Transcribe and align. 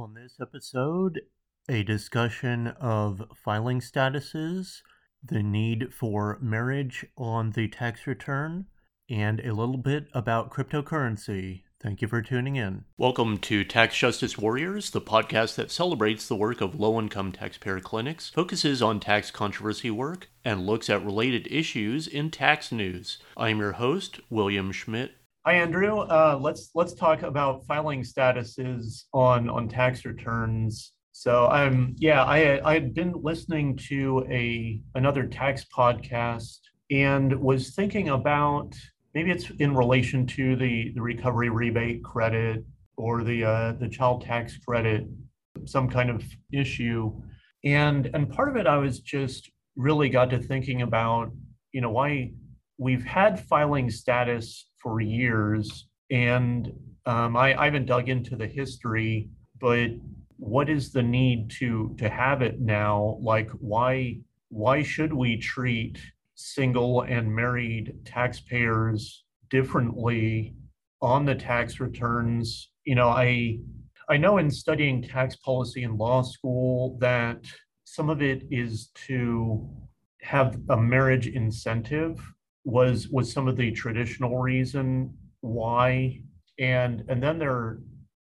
On 0.00 0.14
this 0.14 0.38
episode, 0.40 1.20
a 1.68 1.82
discussion 1.82 2.68
of 2.68 3.22
filing 3.44 3.80
statuses, 3.80 4.78
the 5.22 5.42
need 5.42 5.92
for 5.92 6.38
marriage 6.40 7.04
on 7.18 7.50
the 7.50 7.68
tax 7.68 8.06
return, 8.06 8.64
and 9.10 9.40
a 9.40 9.52
little 9.52 9.76
bit 9.76 10.06
about 10.14 10.50
cryptocurrency. 10.50 11.64
Thank 11.82 12.00
you 12.00 12.08
for 12.08 12.22
tuning 12.22 12.56
in. 12.56 12.86
Welcome 12.96 13.36
to 13.40 13.62
Tax 13.62 13.94
Justice 13.94 14.38
Warriors, 14.38 14.88
the 14.88 15.02
podcast 15.02 15.56
that 15.56 15.70
celebrates 15.70 16.26
the 16.26 16.34
work 16.34 16.62
of 16.62 16.80
low 16.80 16.98
income 16.98 17.30
taxpayer 17.30 17.80
clinics, 17.80 18.30
focuses 18.30 18.80
on 18.80 19.00
tax 19.00 19.30
controversy 19.30 19.90
work, 19.90 20.30
and 20.42 20.66
looks 20.66 20.88
at 20.88 21.04
related 21.04 21.46
issues 21.50 22.06
in 22.06 22.30
tax 22.30 22.72
news. 22.72 23.18
I'm 23.36 23.58
your 23.58 23.72
host, 23.72 24.20
William 24.30 24.72
Schmidt. 24.72 25.12
Hi, 25.46 25.54
Andrew. 25.54 26.00
Uh, 26.00 26.38
let's 26.38 26.68
let's 26.74 26.92
talk 26.92 27.22
about 27.22 27.64
filing 27.64 28.02
statuses 28.02 29.04
on 29.14 29.48
on 29.48 29.70
tax 29.70 30.04
returns. 30.04 30.92
So 31.12 31.46
I'm 31.46 31.72
um, 31.72 31.94
yeah, 31.96 32.24
I 32.24 32.60
I 32.62 32.74
had 32.74 32.92
been 32.92 33.14
listening 33.22 33.78
to 33.88 34.26
a 34.28 34.82
another 34.96 35.26
tax 35.26 35.64
podcast 35.74 36.58
and 36.90 37.40
was 37.40 37.74
thinking 37.74 38.10
about 38.10 38.74
maybe 39.14 39.30
it's 39.30 39.48
in 39.48 39.74
relation 39.74 40.26
to 40.26 40.56
the 40.56 40.92
the 40.94 41.00
recovery 41.00 41.48
rebate 41.48 42.04
credit 42.04 42.62
or 42.98 43.24
the 43.24 43.42
uh, 43.42 43.72
the 43.80 43.88
child 43.88 44.20
tax 44.20 44.58
credit, 44.58 45.06
some 45.64 45.88
kind 45.88 46.10
of 46.10 46.22
issue, 46.52 47.18
and 47.64 48.10
and 48.12 48.30
part 48.30 48.50
of 48.50 48.56
it 48.56 48.66
I 48.66 48.76
was 48.76 49.00
just 49.00 49.50
really 49.74 50.10
got 50.10 50.28
to 50.30 50.38
thinking 50.38 50.82
about 50.82 51.32
you 51.72 51.80
know 51.80 51.90
why 51.90 52.32
we've 52.80 53.04
had 53.04 53.38
filing 53.38 53.90
status 53.90 54.70
for 54.78 55.02
years, 55.02 55.86
and 56.10 56.72
um, 57.04 57.36
I, 57.36 57.54
I 57.54 57.66
haven't 57.66 57.84
dug 57.84 58.08
into 58.08 58.36
the 58.36 58.46
history, 58.46 59.28
but 59.60 59.90
what 60.38 60.70
is 60.70 60.90
the 60.90 61.02
need 61.02 61.50
to 61.58 61.94
to 61.98 62.08
have 62.08 62.40
it 62.40 62.60
now? 62.60 63.18
Like, 63.20 63.50
why 63.50 64.20
why 64.48 64.82
should 64.82 65.12
we 65.12 65.36
treat 65.36 65.98
single 66.34 67.02
and 67.02 67.32
married 67.32 67.94
taxpayers 68.06 69.24
differently 69.50 70.54
on 71.02 71.26
the 71.26 71.34
tax 71.34 71.80
returns? 71.80 72.70
You 72.84 72.94
know, 72.94 73.08
I 73.08 73.58
I 74.08 74.16
know 74.16 74.38
in 74.38 74.50
studying 74.50 75.02
tax 75.02 75.36
policy 75.36 75.82
in 75.82 75.98
law 75.98 76.22
school 76.22 76.96
that 77.00 77.44
some 77.84 78.08
of 78.08 78.22
it 78.22 78.44
is 78.50 78.88
to 79.06 79.68
have 80.22 80.58
a 80.70 80.76
marriage 80.78 81.26
incentive 81.26 82.18
was 82.64 83.08
was 83.08 83.32
some 83.32 83.48
of 83.48 83.56
the 83.56 83.70
traditional 83.72 84.38
reason 84.38 85.14
why. 85.40 86.20
And 86.58 87.04
and 87.08 87.22
then 87.22 87.38
there 87.38 87.78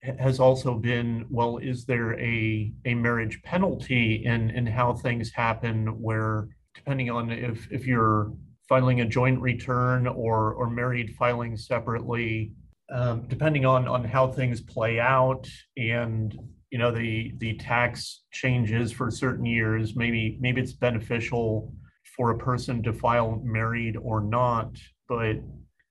has 0.04 0.40
also 0.40 0.76
been 0.76 1.26
well 1.30 1.58
is 1.58 1.86
there 1.86 2.20
a 2.20 2.74
a 2.86 2.94
marriage 2.94 3.42
penalty 3.44 4.26
in 4.26 4.50
in 4.50 4.66
how 4.66 4.94
things 4.94 5.32
happen 5.32 5.88
where 6.02 6.50
depending 6.76 7.10
on 7.10 7.32
if 7.32 7.72
if 7.72 7.88
you're 7.88 8.34
filing 8.68 9.02
a 9.02 9.06
joint 9.06 9.40
return 9.40 10.08
or 10.08 10.54
or 10.54 10.70
married 10.70 11.16
filing 11.16 11.56
separately 11.56 12.52
um, 12.92 13.26
depending 13.28 13.66
on 13.66 13.88
on 13.88 14.04
how 14.04 14.28
things 14.28 14.60
play 14.60 15.00
out 15.00 15.48
and 15.78 16.38
you 16.70 16.78
know 16.78 16.92
the 16.92 17.34
the 17.38 17.54
tax 17.56 18.24
changes 18.32 18.92
for 18.92 19.10
certain 19.10 19.46
years 19.46 19.96
maybe 19.96 20.38
maybe 20.42 20.60
it's 20.60 20.74
beneficial 20.74 21.72
for 22.16 22.32
a 22.32 22.38
person 22.38 22.84
to 22.84 22.94
file 22.94 23.42
married 23.44 23.98
or 23.98 24.22
not. 24.22 24.78
But 25.08 25.38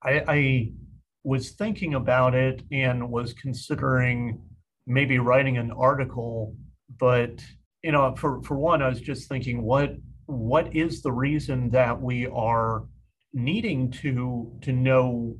I, 0.02 0.22
I 0.28 0.72
was 1.24 1.50
thinking 1.50 1.94
about 1.94 2.34
it 2.34 2.62
and 2.72 3.10
was 3.10 3.32
considering 3.32 4.40
maybe 4.86 5.18
writing 5.18 5.58
an 5.58 5.70
article. 5.72 6.56
But 6.98 7.44
you 7.82 7.92
know, 7.92 8.14
for 8.16 8.42
for 8.42 8.56
one, 8.56 8.82
I 8.82 8.88
was 8.88 9.00
just 9.00 9.28
thinking, 9.28 9.62
what 9.62 9.96
what 10.26 10.74
is 10.74 11.02
the 11.02 11.12
reason 11.12 11.70
that 11.70 12.00
we 12.00 12.26
are 12.28 12.84
needing 13.32 13.90
to 13.90 14.52
to 14.62 14.72
know 14.72 15.36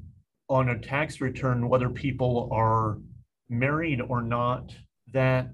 on 0.49 0.71
a 0.71 0.79
tax 0.79 1.21
return 1.21 1.69
whether 1.69 1.89
people 1.89 2.49
are 2.53 2.99
married 3.49 4.01
or 4.01 4.23
not 4.23 4.73
that 5.13 5.51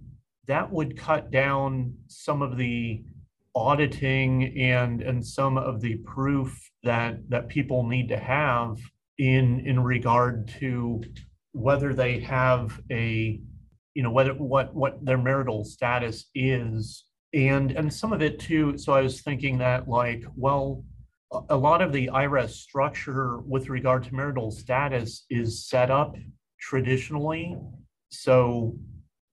that 0.47 0.73
would 0.73 0.97
cut 0.97 1.31
down 1.31 1.95
some 2.07 2.43
of 2.43 2.57
the 2.57 3.03
auditing 3.59 4.57
and 4.59 5.03
and 5.03 5.25
some 5.25 5.59
of 5.59 5.81
the 5.81 5.97
proof 5.99 6.71
that 6.85 7.29
that 7.29 7.49
people 7.49 7.87
need 7.87 8.09
to 8.09 8.19
have 8.19 8.79
in 9.19 9.61
in 9.67 9.81
regard 9.81 10.49
to 10.49 11.03
whether 11.53 11.93
they 11.93 12.21
have 12.21 12.81
a 12.91 13.41
you 13.95 14.03
know 14.03 14.11
whether 14.11 14.33
what 14.35 14.75
what 14.75 15.05
their 15.05 15.19
marital 15.19 15.65
status 15.65 16.27
is. 16.35 17.05
And 17.35 17.73
and 17.73 17.93
some 17.93 18.15
of 18.15 18.23
it 18.23 18.41
too 18.41 18.79
so 18.79 18.95
i 18.95 19.03
was 19.03 19.21
thinking 19.21 19.59
that 19.59 19.87
like 19.87 20.25
well 20.35 20.83
a 21.51 21.57
lot 21.57 21.83
of 21.83 21.93
the 21.93 22.09
irs 22.15 22.53
structure 22.53 23.41
with 23.41 23.69
regard 23.69 24.05
to 24.05 24.15
marital 24.15 24.51
status 24.51 25.27
is 25.29 25.69
set 25.69 25.91
up 25.91 26.17
traditionally. 26.59 27.57
So 28.11 28.77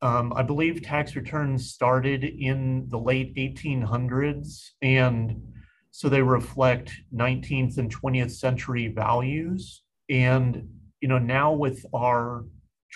um, 0.01 0.33
I 0.35 0.43
believe 0.43 0.83
tax 0.83 1.15
returns 1.15 1.71
started 1.71 2.23
in 2.23 2.87
the 2.89 2.99
late 2.99 3.35
1800s, 3.35 4.71
and 4.81 5.41
so 5.91 6.09
they 6.09 6.21
reflect 6.21 6.91
19th 7.13 7.77
and 7.77 7.95
20th 7.95 8.31
century 8.31 8.89
values. 8.89 9.83
And 10.09 10.67
you 11.01 11.07
know, 11.07 11.17
now 11.17 11.53
with 11.53 11.85
our 11.93 12.45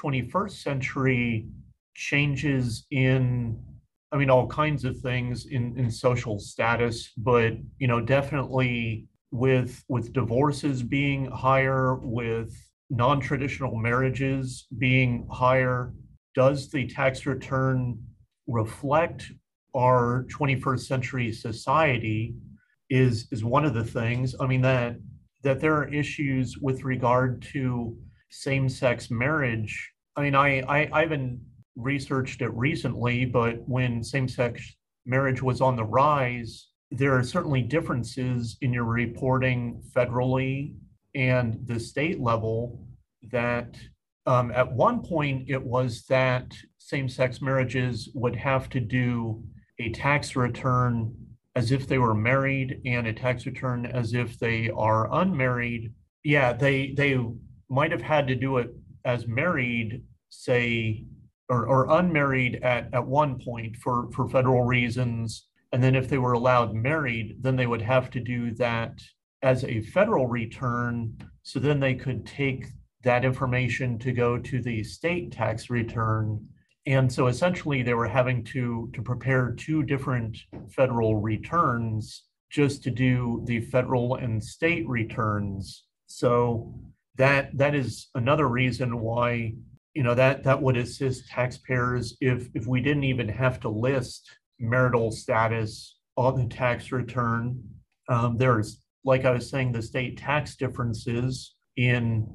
21st 0.02 0.52
century 0.52 1.48
changes 1.96 2.86
in, 2.92 3.62
I 4.12 4.18
mean, 4.18 4.30
all 4.30 4.48
kinds 4.48 4.84
of 4.84 5.00
things 5.00 5.46
in 5.46 5.78
in 5.78 5.90
social 5.90 6.38
status, 6.40 7.12
but 7.18 7.54
you 7.78 7.88
know, 7.88 8.02
definitely 8.02 9.08
with 9.32 9.84
with 9.88 10.12
divorces 10.12 10.84
being 10.84 11.32
higher, 11.32 11.96
with 11.96 12.54
non-traditional 12.90 13.76
marriages 13.76 14.68
being 14.78 15.28
higher 15.32 15.94
does 16.40 16.70
the 16.70 16.88
tax 16.88 17.26
return 17.26 18.02
reflect 18.48 19.30
our 19.76 20.26
21st 20.32 20.80
century 20.80 21.34
society 21.34 22.34
is 22.90 23.28
is 23.30 23.44
one 23.44 23.66
of 23.66 23.74
the 23.74 23.84
things. 23.84 24.36
I 24.40 24.48
mean 24.48 24.62
that 24.62 24.96
that 25.44 25.60
there 25.60 25.76
are 25.76 25.94
issues 25.94 26.58
with 26.58 26.86
regard 26.86 27.42
to 27.54 27.98
same-sex 28.30 29.12
marriage. 29.12 29.74
I 30.16 30.22
mean 30.22 30.36
i 30.36 30.62
i, 30.62 30.90
I 30.94 31.02
haven't 31.02 31.42
researched 31.76 32.42
it 32.42 32.54
recently 32.68 33.26
but 33.26 33.56
when 33.68 34.02
same-sex 34.02 34.56
marriage 35.06 35.42
was 35.42 35.60
on 35.60 35.76
the 35.76 35.90
rise 36.02 36.52
there 36.90 37.14
are 37.18 37.24
certainly 37.36 37.62
differences 37.62 38.58
in 38.62 38.72
your 38.72 38.86
reporting 38.86 39.60
federally 39.96 40.74
and 41.16 41.48
the 41.66 41.80
state 41.92 42.20
level 42.32 42.58
that 43.38 43.72
um, 44.30 44.52
at 44.52 44.72
one 44.72 45.02
point, 45.02 45.50
it 45.50 45.64
was 45.64 46.06
that 46.06 46.54
same 46.78 47.10
sex 47.10 47.42
marriages 47.42 48.10
would 48.14 48.36
have 48.36 48.70
to 48.70 48.80
do 48.80 49.44
a 49.80 49.90
tax 49.90 50.36
return 50.36 51.12
as 51.56 51.72
if 51.72 51.88
they 51.88 51.98
were 51.98 52.14
married 52.14 52.80
and 52.86 53.08
a 53.08 53.14
tax 53.14 53.48
return 53.48 53.88
as 53.88 54.14
if 54.14 54.38
they 54.38 54.70
are 54.70 55.12
unmarried. 55.22 55.92
Yeah, 56.24 56.54
they 56.54 56.94
they 56.96 57.18
might 57.70 57.92
have 57.92 58.04
had 58.04 58.28
to 58.28 58.36
do 58.36 58.60
it 58.60 58.70
as 59.04 59.28
married, 59.28 60.04
say, 60.30 61.06
or, 61.50 61.66
or 61.66 61.98
unmarried 62.00 62.60
at, 62.62 62.94
at 62.94 63.08
one 63.08 63.40
point 63.40 63.78
for, 63.78 64.12
for 64.12 64.30
federal 64.30 64.64
reasons. 64.64 65.48
And 65.72 65.84
then 65.84 65.96
if 65.96 66.08
they 66.08 66.20
were 66.20 66.34
allowed 66.34 66.76
married, 66.76 67.38
then 67.42 67.56
they 67.56 67.66
would 67.66 67.82
have 67.82 68.12
to 68.12 68.20
do 68.20 68.52
that 68.56 69.02
as 69.42 69.64
a 69.64 69.82
federal 69.82 70.28
return. 70.28 71.18
So 71.42 71.60
then 71.60 71.80
they 71.80 71.96
could 71.96 72.28
take 72.28 72.68
that 73.04 73.26
information 73.26 73.98
to 74.00 74.12
go 74.12 74.38
to 74.38 74.62
the 74.62 74.84
state 74.84 75.32
tax 75.32 75.70
return. 75.70 76.46
And 76.86 77.12
so 77.12 77.28
essentially 77.28 77.82
they 77.82 77.94
were 77.94 78.08
having 78.08 78.44
to, 78.46 78.90
to 78.94 79.02
prepare 79.02 79.52
two 79.52 79.84
different 79.84 80.38
federal 80.70 81.18
returns 81.18 82.24
just 82.50 82.84
to 82.84 82.92
do 82.92 83.44
the 83.46 83.62
federal 83.62 84.16
and 84.16 84.44
state 84.44 84.88
returns. 84.88 85.84
So 86.08 86.74
that 87.16 87.56
that 87.58 87.76
is 87.76 88.08
another 88.16 88.48
reason 88.48 89.00
why 89.00 89.54
you 89.94 90.04
know 90.04 90.16
that 90.16 90.44
that 90.46 90.62
would 90.62 90.78
assist 90.78 91.28
taxpayers 91.28 92.16
if 92.22 92.48
if 92.56 92.66
we 92.66 92.82
didn't 92.82 93.04
even 93.04 93.28
have 93.28 93.60
to 93.60 93.70
list 93.70 94.30
marital 94.58 95.12
status 95.12 95.98
on 96.16 96.38
the 96.38 96.48
tax 96.48 96.92
return. 96.92 97.62
Um, 98.08 98.38
there's 98.38 98.82
like 99.04 99.26
I 99.26 99.32
was 99.32 99.50
saying, 99.50 99.72
the 99.72 99.82
state 99.82 100.18
tax 100.18 100.56
differences 100.56 101.56
in 101.78 102.28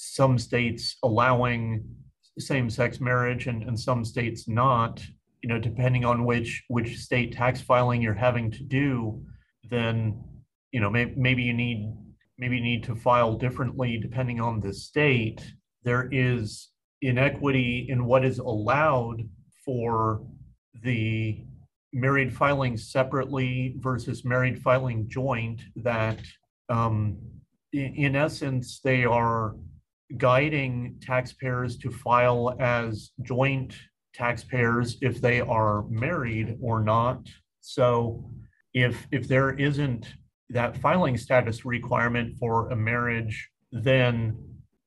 some 0.00 0.38
states 0.38 0.96
allowing 1.02 1.84
same-sex 2.38 3.00
marriage 3.00 3.48
and, 3.48 3.64
and 3.64 3.78
some 3.78 4.04
states 4.04 4.46
not 4.46 5.02
you 5.42 5.48
know 5.48 5.58
depending 5.58 6.04
on 6.04 6.24
which 6.24 6.62
which 6.68 6.96
state 6.96 7.32
tax 7.32 7.60
filing 7.60 8.00
you're 8.00 8.14
having 8.14 8.48
to 8.48 8.62
do 8.62 9.20
then 9.68 10.22
you 10.70 10.80
know 10.80 10.88
may, 10.88 11.12
maybe 11.16 11.42
you 11.42 11.52
need 11.52 11.92
maybe 12.38 12.56
you 12.56 12.62
need 12.62 12.84
to 12.84 12.94
file 12.94 13.34
differently 13.34 13.98
depending 13.98 14.40
on 14.40 14.60
the 14.60 14.72
state. 14.72 15.44
There 15.82 16.08
is 16.12 16.70
inequity 17.02 17.86
in 17.88 18.04
what 18.04 18.24
is 18.24 18.38
allowed 18.38 19.28
for 19.64 20.22
the 20.82 21.44
married 21.92 22.34
filing 22.34 22.76
separately 22.76 23.74
versus 23.78 24.24
married 24.24 24.60
filing 24.62 25.08
joint 25.08 25.62
that 25.76 26.20
um, 26.68 27.18
in, 27.72 27.94
in 27.94 28.16
essence 28.16 28.80
they 28.84 29.04
are 29.04 29.56
guiding 30.16 30.96
taxpayers 31.00 31.76
to 31.78 31.90
file 31.90 32.56
as 32.60 33.10
joint 33.22 33.74
taxpayers 34.14 34.96
if 35.00 35.20
they 35.20 35.40
are 35.40 35.84
married 35.88 36.56
or 36.60 36.82
not. 36.82 37.28
So 37.60 38.30
if 38.74 39.06
if 39.12 39.28
there 39.28 39.50
isn't 39.50 40.06
that 40.50 40.78
filing 40.78 41.16
status 41.16 41.64
requirement 41.64 42.36
for 42.38 42.70
a 42.70 42.76
marriage, 42.76 43.48
then 43.70 44.36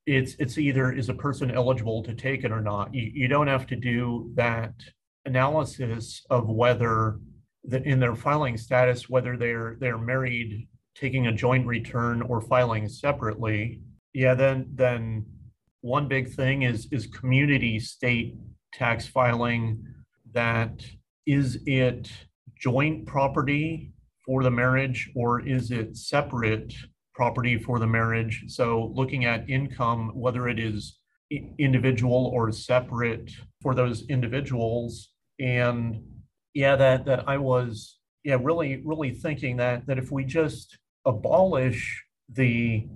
it's 0.06 0.36
it's 0.40 0.58
either 0.58 0.92
is 0.92 1.10
a 1.10 1.14
person 1.14 1.52
eligible 1.52 2.04
to 2.04 2.14
take 2.14 2.44
it 2.44 2.52
or 2.52 2.62
not. 2.62 2.94
You, 2.94 3.12
you 3.14 3.28
don't 3.28 3.48
have 3.48 3.68
to 3.68 3.76
do 3.76 4.32
that 4.36 4.74
analysis 5.26 6.26
of 6.30 6.50
whether 6.50 7.20
that 7.66 7.86
in 7.86 8.00
their 8.00 8.16
filing 8.16 8.58
status 8.58 9.08
whether 9.08 9.38
they're 9.38 9.78
they're 9.80 10.00
married 10.00 10.68
taking 10.96 11.28
a 11.28 11.32
joint 11.32 11.66
return 11.68 12.24
or 12.24 12.42
filing 12.42 12.90
separately 12.90 13.82
yeah 14.14 14.34
then 14.34 14.68
then 14.74 15.26
one 15.82 16.08
big 16.08 16.32
thing 16.34 16.64
is 16.64 16.88
is 16.92 17.08
community 17.08 17.80
state 17.80 18.36
tax 18.74 19.08
filing 19.08 19.84
that 20.34 20.86
is 21.26 21.60
it 21.66 22.12
joint 22.60 23.06
property 23.06 23.92
for 24.26 24.44
the 24.44 24.52
marriage 24.52 25.10
or 25.16 25.46
is 25.46 25.72
it 25.72 25.98
separate 25.98 26.74
property 27.14 27.58
for 27.58 27.80
the 27.80 27.88
marriage? 27.88 28.46
So 28.48 28.92
looking 28.96 29.26
at 29.26 29.50
income 29.50 30.12
whether 30.14 30.48
it 30.48 30.60
is 30.60 30.98
individual 31.58 32.32
or 32.34 32.52
separate 32.52 33.32
for 33.62 33.74
those 33.74 34.04
individuals. 34.08 35.10
And 35.40 36.04
yeah 36.54 36.76
that 36.76 37.06
that 37.06 37.28
i 37.28 37.38
was 37.38 38.00
yeah 38.24 38.38
really 38.42 38.82
really 38.84 39.12
thinking 39.12 39.58
that 39.58 39.86
that 39.88 39.98
if 39.98 40.12
we 40.12 40.24
just 40.24 40.78
abolish 41.06 42.04
the 42.30 42.88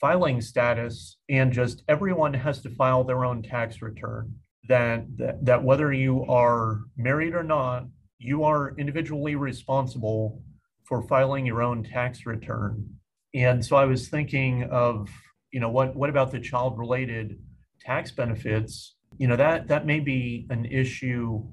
filing 0.00 0.40
status 0.40 1.16
and 1.28 1.52
just 1.52 1.82
everyone 1.88 2.34
has 2.34 2.60
to 2.62 2.70
file 2.70 3.04
their 3.04 3.24
own 3.24 3.42
tax 3.42 3.80
return 3.80 4.34
that, 4.68 5.04
that 5.16 5.44
that 5.44 5.62
whether 5.62 5.92
you 5.92 6.24
are 6.26 6.80
married 6.96 7.34
or 7.34 7.42
not 7.42 7.84
you 8.18 8.42
are 8.44 8.74
individually 8.78 9.34
responsible 9.34 10.42
for 10.84 11.02
filing 11.02 11.44
your 11.44 11.62
own 11.62 11.82
tax 11.82 12.26
return. 12.26 12.88
And 13.34 13.64
so 13.64 13.76
i 13.76 13.84
was 13.84 14.08
thinking 14.08 14.64
of 14.64 15.08
you 15.50 15.60
know 15.60 15.68
what 15.68 15.94
what 15.94 16.10
about 16.10 16.32
the 16.32 16.40
child 16.40 16.78
related 16.78 17.38
tax 17.80 18.10
benefits? 18.10 18.96
You 19.18 19.28
know 19.28 19.36
that 19.36 19.68
that 19.68 19.86
may 19.86 20.00
be 20.00 20.46
an 20.50 20.64
issue 20.64 21.44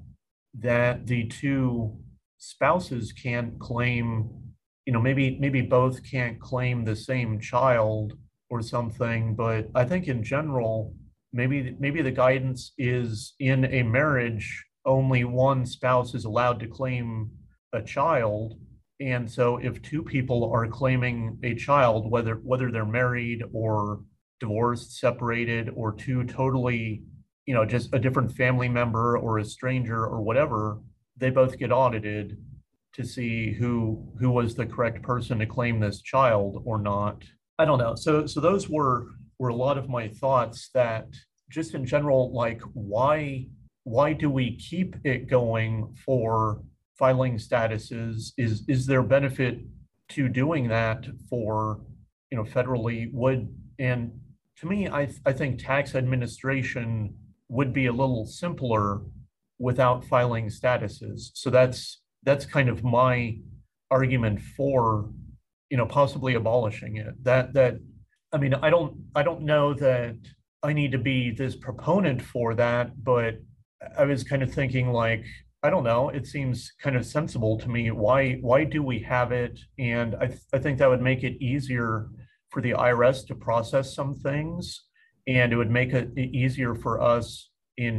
that 0.58 1.06
the 1.06 1.28
two 1.28 1.96
spouses 2.38 3.12
can't 3.12 3.58
claim 3.58 4.30
you 4.86 4.92
know 4.92 5.00
maybe 5.00 5.38
maybe 5.38 5.60
both 5.60 6.00
can't 6.08 6.40
claim 6.40 6.84
the 6.84 6.96
same 6.96 7.40
child 7.40 8.14
or 8.52 8.60
something 8.60 9.34
but 9.34 9.62
i 9.74 9.84
think 9.84 10.06
in 10.06 10.22
general 10.22 10.94
maybe 11.32 11.74
maybe 11.80 12.02
the 12.02 12.10
guidance 12.10 12.72
is 12.78 13.34
in 13.40 13.64
a 13.64 13.82
marriage 13.82 14.64
only 14.84 15.24
one 15.24 15.64
spouse 15.64 16.14
is 16.14 16.24
allowed 16.24 16.60
to 16.60 16.66
claim 16.66 17.30
a 17.72 17.82
child. 17.82 18.58
And 19.00 19.30
so 19.30 19.56
if 19.58 19.82
two 19.82 20.02
people 20.02 20.50
are 20.52 20.66
claiming 20.66 21.38
a 21.42 21.54
child 21.54 22.10
whether 22.10 22.34
whether 22.36 22.70
they're 22.70 22.84
married 22.84 23.42
or 23.52 24.00
divorced 24.40 24.98
separated 24.98 25.70
or 25.74 25.92
two 25.92 26.24
totally 26.24 27.02
you 27.46 27.54
know 27.54 27.64
just 27.64 27.90
a 27.92 27.98
different 27.98 28.32
family 28.32 28.68
member 28.68 29.16
or 29.18 29.38
a 29.38 29.44
stranger 29.44 30.04
or 30.04 30.20
whatever 30.20 30.80
they 31.16 31.30
both 31.30 31.58
get 31.58 31.70
audited 31.70 32.36
to 32.92 33.04
see 33.04 33.52
who 33.52 34.04
who 34.18 34.30
was 34.30 34.54
the 34.54 34.66
correct 34.66 35.02
person 35.02 35.38
to 35.38 35.46
claim 35.46 35.78
this 35.78 36.02
child 36.02 36.60
or 36.64 36.78
not 36.80 37.24
i 37.58 37.64
don't 37.64 37.78
know. 37.78 37.94
So 37.94 38.26
so 38.26 38.40
those 38.40 38.68
were 38.68 39.06
were 39.38 39.50
a 39.50 39.54
lot 39.54 39.78
of 39.78 39.88
my 39.88 40.08
thoughts 40.08 40.70
that 40.74 41.08
just 41.50 41.74
in 41.74 41.84
general 41.84 42.32
like 42.32 42.60
why 42.72 43.46
why 43.84 44.12
do 44.12 44.30
we 44.30 44.56
keep 44.56 44.96
it 45.04 45.28
going 45.28 45.94
for 46.04 46.62
filing 46.98 47.36
statuses? 47.36 48.32
Is 48.38 48.64
is 48.68 48.86
there 48.86 49.02
benefit 49.02 49.60
to 50.10 50.28
doing 50.28 50.68
that 50.68 51.06
for 51.28 51.80
you 52.30 52.36
know 52.36 52.44
federally 52.44 53.12
would 53.12 53.48
and 53.78 54.12
to 54.58 54.66
me 54.66 54.88
i 54.88 55.08
i 55.24 55.32
think 55.32 55.58
tax 55.58 55.94
administration 55.94 57.14
would 57.48 57.72
be 57.72 57.86
a 57.86 57.92
little 57.92 58.26
simpler 58.26 59.02
without 59.58 60.04
filing 60.04 60.46
statuses. 60.48 61.30
So 61.34 61.48
that's 61.48 62.00
that's 62.24 62.44
kind 62.44 62.68
of 62.68 62.82
my 62.82 63.38
argument 63.90 64.40
for 64.40 65.08
you 65.72 65.78
know 65.78 65.86
possibly 65.86 66.34
abolishing 66.34 66.98
it. 66.98 67.14
That 67.24 67.54
that 67.54 67.76
i 68.34 68.36
mean 68.36 68.52
i 68.52 68.68
don't 68.68 68.94
i 69.14 69.22
don't 69.22 69.40
know 69.40 69.72
that 69.72 70.18
i 70.62 70.70
need 70.74 70.92
to 70.92 70.98
be 70.98 71.30
this 71.30 71.56
proponent 71.56 72.20
for 72.20 72.54
that 72.54 72.86
but 73.02 73.34
i 73.98 74.04
was 74.04 74.22
kind 74.22 74.42
of 74.42 74.52
thinking 74.52 74.92
like 74.92 75.24
i 75.62 75.70
don't 75.70 75.84
know 75.84 76.10
it 76.10 76.26
seems 76.26 76.72
kind 76.82 76.94
of 76.94 77.06
sensible 77.06 77.58
to 77.58 77.68
me. 77.70 77.90
Why 77.90 78.34
why 78.48 78.64
do 78.64 78.82
we 78.82 78.98
have 79.14 79.32
it? 79.32 79.58
And 79.78 80.14
i, 80.16 80.26
th- 80.26 80.48
I 80.52 80.58
think 80.58 80.76
that 80.78 80.90
would 80.90 81.00
make 81.10 81.22
it 81.24 81.42
easier 81.42 82.10
for 82.50 82.60
the 82.60 82.72
irs 82.72 83.26
to 83.28 83.34
process 83.34 83.94
some 83.94 84.12
things 84.12 84.62
and 85.26 85.54
it 85.54 85.56
would 85.56 85.70
make 85.80 85.94
it 85.94 86.08
easier 86.18 86.74
for 86.74 87.00
us 87.00 87.48
in 87.78 87.94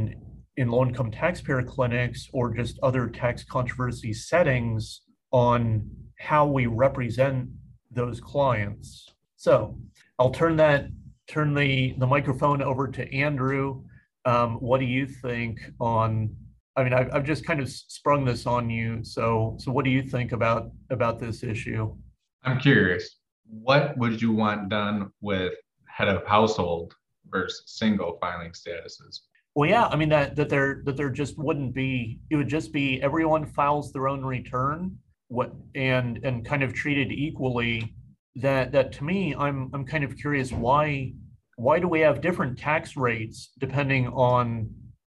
in 0.56 0.70
low 0.70 0.84
income 0.86 1.10
taxpayer 1.10 1.64
clinics 1.64 2.28
or 2.32 2.54
just 2.54 2.78
other 2.84 3.08
tax 3.08 3.42
controversy 3.42 4.12
settings 4.12 5.00
on 5.32 5.90
how 6.20 6.46
we 6.46 6.66
represent 6.66 7.48
those 7.94 8.20
clients. 8.20 9.12
So 9.36 9.78
I'll 10.18 10.30
turn 10.30 10.56
that 10.56 10.86
turn 11.26 11.54
the 11.54 11.94
the 11.98 12.06
microphone 12.06 12.62
over 12.62 12.88
to 12.88 13.14
Andrew. 13.14 13.82
Um, 14.24 14.54
what 14.56 14.80
do 14.80 14.86
you 14.86 15.06
think 15.06 15.60
on? 15.80 16.34
I 16.76 16.82
mean, 16.82 16.92
I've, 16.92 17.14
I've 17.14 17.24
just 17.24 17.46
kind 17.46 17.60
of 17.60 17.68
sprung 17.68 18.24
this 18.24 18.46
on 18.46 18.68
you. 18.70 19.04
So 19.04 19.56
so 19.58 19.72
what 19.72 19.84
do 19.84 19.90
you 19.90 20.02
think 20.02 20.32
about 20.32 20.70
about 20.90 21.18
this 21.18 21.42
issue? 21.42 21.94
I'm 22.42 22.58
curious. 22.58 23.18
What 23.46 23.96
would 23.98 24.20
you 24.20 24.32
want 24.32 24.68
done 24.68 25.10
with 25.20 25.54
head 25.86 26.08
of 26.08 26.26
household 26.26 26.94
versus 27.30 27.62
single 27.66 28.18
filing 28.20 28.52
statuses? 28.52 29.20
Well, 29.54 29.70
yeah, 29.70 29.86
I 29.86 29.96
mean 29.96 30.08
that 30.08 30.34
that 30.36 30.48
there 30.48 30.82
that 30.84 30.96
there 30.96 31.10
just 31.10 31.38
wouldn't 31.38 31.74
be. 31.74 32.18
It 32.30 32.36
would 32.36 32.48
just 32.48 32.72
be 32.72 33.00
everyone 33.02 33.46
files 33.46 33.92
their 33.92 34.08
own 34.08 34.24
return, 34.24 34.98
what 35.28 35.52
and 35.74 36.18
and 36.24 36.44
kind 36.44 36.62
of 36.62 36.74
treated 36.74 37.12
equally. 37.12 37.94
That 38.36 38.72
that 38.72 38.92
to 38.92 39.04
me, 39.04 39.34
I'm 39.34 39.70
I'm 39.72 39.84
kind 39.84 40.04
of 40.04 40.16
curious 40.16 40.52
why 40.52 41.14
why 41.56 41.78
do 41.78 41.88
we 41.88 42.00
have 42.00 42.20
different 42.20 42.58
tax 42.58 42.96
rates 42.96 43.50
depending 43.58 44.08
on 44.08 44.70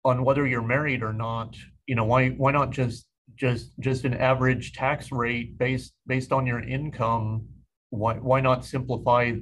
on 0.05 0.23
whether 0.23 0.47
you're 0.47 0.61
married 0.61 1.03
or 1.03 1.13
not? 1.13 1.55
You 1.85 1.95
know, 1.95 2.05
why 2.05 2.29
why 2.29 2.51
not 2.51 2.71
just 2.71 3.05
just 3.35 3.71
just 3.79 4.05
an 4.05 4.13
average 4.13 4.73
tax 4.73 5.11
rate 5.11 5.57
based 5.57 5.93
based 6.07 6.31
on 6.31 6.45
your 6.45 6.61
income? 6.61 7.45
Why 7.89 8.15
why 8.15 8.41
not 8.41 8.65
simplify 8.65 9.33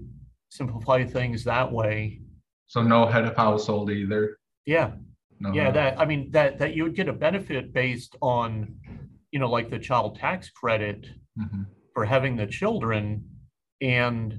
simplify 0.49 1.03
things 1.03 1.43
that 1.43 1.71
way? 1.71 2.21
So 2.67 2.81
no 2.81 3.05
head 3.05 3.25
of 3.25 3.35
household 3.35 3.91
either. 3.91 4.37
Yeah. 4.65 4.91
No, 5.39 5.53
yeah, 5.53 5.65
no. 5.65 5.71
that 5.73 5.99
I 5.99 6.05
mean 6.05 6.31
that 6.31 6.57
that 6.59 6.75
you 6.75 6.83
would 6.83 6.95
get 6.95 7.07
a 7.07 7.13
benefit 7.13 7.71
based 7.73 8.15
on, 8.21 8.75
you 9.37 9.41
know, 9.41 9.51
like 9.51 9.69
the 9.69 9.77
child 9.77 10.17
tax 10.17 10.49
credit 10.49 11.05
mm-hmm. 11.39 11.61
for 11.93 12.03
having 12.05 12.35
the 12.35 12.47
children, 12.47 13.23
and 13.81 14.35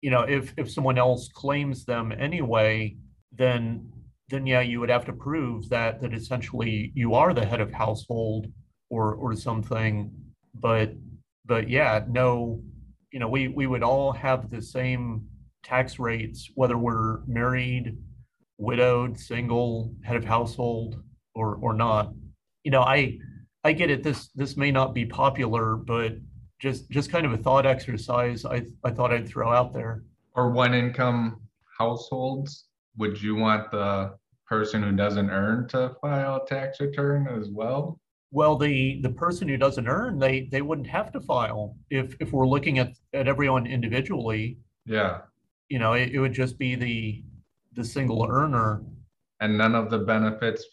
you 0.00 0.10
know, 0.10 0.22
if 0.22 0.54
if 0.56 0.70
someone 0.70 0.96
else 0.96 1.28
claims 1.28 1.84
them 1.84 2.14
anyway, 2.18 2.96
then 3.30 3.92
then 4.30 4.46
yeah, 4.46 4.62
you 4.62 4.80
would 4.80 4.88
have 4.88 5.04
to 5.04 5.12
prove 5.12 5.68
that 5.68 6.00
that 6.00 6.14
essentially 6.14 6.92
you 6.94 7.12
are 7.12 7.34
the 7.34 7.44
head 7.44 7.60
of 7.60 7.70
household 7.70 8.46
or 8.88 9.16
or 9.16 9.36
something. 9.36 10.10
But 10.54 10.94
but 11.44 11.68
yeah, 11.68 12.06
no, 12.08 12.62
you 13.12 13.20
know, 13.20 13.28
we 13.28 13.48
we 13.48 13.66
would 13.66 13.82
all 13.82 14.12
have 14.12 14.48
the 14.48 14.62
same 14.62 15.26
tax 15.62 15.98
rates 15.98 16.50
whether 16.54 16.78
we're 16.78 17.18
married 17.26 17.98
widowed, 18.56 19.20
single, 19.20 19.92
head 20.04 20.16
of 20.16 20.24
household, 20.24 21.02
or 21.34 21.56
or 21.56 21.74
not. 21.74 22.14
You 22.64 22.70
know, 22.70 22.80
I 22.80 23.18
I 23.64 23.72
get 23.72 23.90
it. 23.90 24.02
This 24.02 24.28
this 24.34 24.56
may 24.56 24.70
not 24.70 24.94
be 24.94 25.04
popular, 25.04 25.76
but 25.76 26.16
just 26.58 26.90
just 26.90 27.10
kind 27.10 27.26
of 27.26 27.32
a 27.32 27.36
thought 27.36 27.66
exercise. 27.66 28.44
I 28.44 28.62
I 28.84 28.90
thought 28.90 29.12
I'd 29.12 29.28
throw 29.28 29.52
out 29.52 29.72
there. 29.72 30.04
Or 30.34 30.50
one 30.50 30.74
income 30.74 31.40
households. 31.78 32.66
Would 32.96 33.20
you 33.20 33.36
want 33.36 33.70
the 33.70 34.14
person 34.46 34.82
who 34.82 34.92
doesn't 34.92 35.30
earn 35.30 35.68
to 35.68 35.94
file 36.00 36.42
a 36.42 36.48
tax 36.48 36.80
return 36.80 37.28
as 37.28 37.48
well? 37.50 38.00
Well, 38.30 38.56
the 38.56 39.00
the 39.02 39.10
person 39.10 39.48
who 39.48 39.56
doesn't 39.56 39.88
earn, 39.88 40.18
they 40.18 40.48
they 40.50 40.62
wouldn't 40.62 40.88
have 40.88 41.12
to 41.12 41.20
file 41.20 41.76
if 41.90 42.14
if 42.20 42.32
we're 42.32 42.46
looking 42.46 42.78
at 42.78 42.92
at 43.14 43.28
everyone 43.28 43.66
individually. 43.66 44.58
Yeah. 44.86 45.20
You 45.68 45.78
know, 45.78 45.92
it, 45.94 46.10
it 46.12 46.18
would 46.18 46.32
just 46.32 46.58
be 46.58 46.74
the 46.74 47.24
the 47.74 47.84
single 47.84 48.26
earner. 48.28 48.82
And 49.40 49.56
none 49.56 49.74
of 49.74 49.90
the 49.90 49.98
benefits 49.98 50.64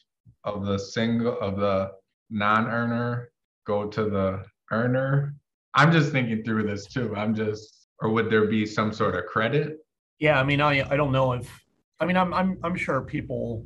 of 0.43 0.65
the 0.65 0.77
single 0.77 1.39
of 1.39 1.57
the 1.57 1.91
non-earner 2.29 3.31
go 3.65 3.87
to 3.87 4.09
the 4.09 4.45
earner? 4.71 5.35
I'm 5.73 5.91
just 5.91 6.11
thinking 6.11 6.43
through 6.43 6.67
this 6.67 6.85
too. 6.85 7.15
I'm 7.15 7.35
just, 7.35 7.87
or 8.01 8.09
would 8.09 8.29
there 8.29 8.47
be 8.47 8.65
some 8.65 8.93
sort 8.93 9.15
of 9.15 9.25
credit? 9.25 9.77
Yeah, 10.19 10.39
I 10.39 10.43
mean, 10.43 10.61
I 10.61 10.89
I 10.89 10.95
don't 10.95 11.11
know 11.11 11.33
if, 11.33 11.49
I 11.99 12.05
mean, 12.05 12.17
I'm 12.17 12.33
I'm 12.33 12.57
I'm 12.63 12.75
sure 12.75 13.01
people 13.01 13.65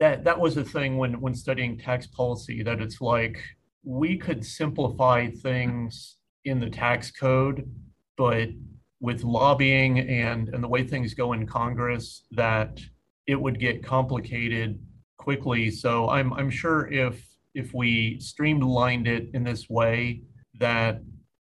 that 0.00 0.24
that 0.24 0.38
was 0.38 0.56
a 0.56 0.64
thing 0.64 0.96
when 0.96 1.20
when 1.20 1.34
studying 1.34 1.76
tax 1.76 2.06
policy 2.06 2.62
that 2.62 2.80
it's 2.80 3.00
like 3.00 3.42
we 3.84 4.16
could 4.16 4.44
simplify 4.44 5.28
things 5.28 6.16
in 6.44 6.60
the 6.60 6.70
tax 6.70 7.10
code, 7.10 7.68
but 8.16 8.48
with 9.00 9.24
lobbying 9.24 9.98
and 10.00 10.48
and 10.50 10.62
the 10.62 10.68
way 10.68 10.84
things 10.84 11.14
go 11.14 11.32
in 11.32 11.46
Congress, 11.46 12.24
that 12.32 12.80
it 13.26 13.40
would 13.40 13.58
get 13.58 13.82
complicated 13.84 14.78
quickly. 15.16 15.70
So 15.70 16.08
I'm 16.08 16.32
I'm 16.34 16.50
sure 16.50 16.88
if 16.88 17.24
if 17.58 17.74
we 17.74 18.20
streamlined 18.20 19.08
it 19.08 19.30
in 19.34 19.42
this 19.42 19.68
way, 19.68 20.22
that 20.60 21.02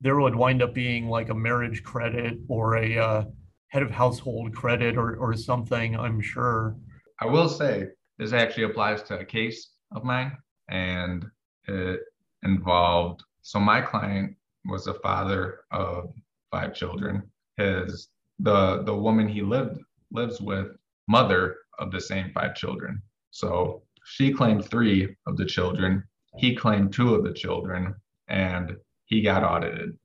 there 0.00 0.20
would 0.20 0.36
wind 0.36 0.62
up 0.62 0.72
being 0.72 1.08
like 1.08 1.30
a 1.30 1.34
marriage 1.34 1.82
credit 1.82 2.38
or 2.48 2.76
a 2.76 2.96
uh, 2.96 3.24
head 3.68 3.82
of 3.82 3.90
household 3.90 4.54
credit 4.54 4.96
or 4.96 5.16
or 5.16 5.34
something. 5.34 5.96
I'm 5.96 6.20
sure. 6.20 6.76
I 7.20 7.26
will 7.26 7.48
say 7.48 7.88
this 8.18 8.32
actually 8.32 8.64
applies 8.64 9.02
to 9.04 9.18
a 9.18 9.24
case 9.24 9.70
of 9.96 10.04
mine, 10.04 10.32
and 10.68 11.26
it 11.66 12.00
involved. 12.44 13.24
So 13.42 13.58
my 13.58 13.80
client 13.80 14.36
was 14.66 14.86
a 14.86 14.94
father 14.94 15.60
of 15.72 16.12
five 16.52 16.72
children. 16.72 17.14
His 17.56 18.08
the 18.38 18.84
the 18.84 18.94
woman 18.94 19.26
he 19.26 19.42
lived 19.42 19.80
lives 20.12 20.40
with 20.40 20.68
mother 21.08 21.56
of 21.80 21.90
the 21.90 22.00
same 22.00 22.30
five 22.32 22.54
children. 22.54 23.02
So 23.32 23.82
she 24.06 24.32
claimed 24.32 24.64
three 24.64 25.16
of 25.26 25.36
the 25.36 25.44
children. 25.44 26.04
He 26.36 26.54
claimed 26.54 26.92
two 26.92 27.14
of 27.14 27.24
the 27.24 27.32
children, 27.32 27.94
and 28.28 28.76
he 29.06 29.20
got 29.20 29.42
audited. 29.42 29.98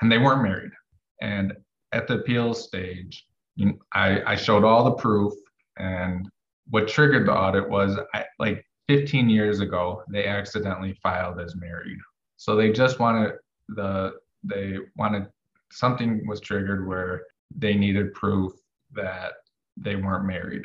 And 0.00 0.10
they 0.10 0.18
weren't 0.18 0.42
married. 0.42 0.70
And 1.20 1.54
at 1.92 2.06
the 2.06 2.20
appeal 2.20 2.54
stage, 2.54 3.26
I, 3.92 4.22
I 4.22 4.36
showed 4.36 4.62
all 4.62 4.84
the 4.84 4.92
proof. 4.92 5.32
And 5.76 6.28
what 6.70 6.86
triggered 6.86 7.26
the 7.26 7.32
audit 7.32 7.68
was 7.68 7.98
I, 8.14 8.24
like 8.38 8.64
15 8.86 9.28
years 9.28 9.58
ago, 9.58 10.02
they 10.08 10.26
accidentally 10.26 10.96
filed 11.02 11.40
as 11.40 11.56
married. 11.56 11.98
So 12.36 12.54
they 12.54 12.70
just 12.70 13.00
wanted 13.00 13.32
the 13.70 14.14
they 14.44 14.78
wanted 14.96 15.26
something 15.72 16.24
was 16.28 16.40
triggered 16.40 16.86
where 16.86 17.24
they 17.56 17.74
needed 17.74 18.14
proof 18.14 18.52
that 18.92 19.32
they 19.76 19.96
weren't 19.96 20.26
married. 20.26 20.62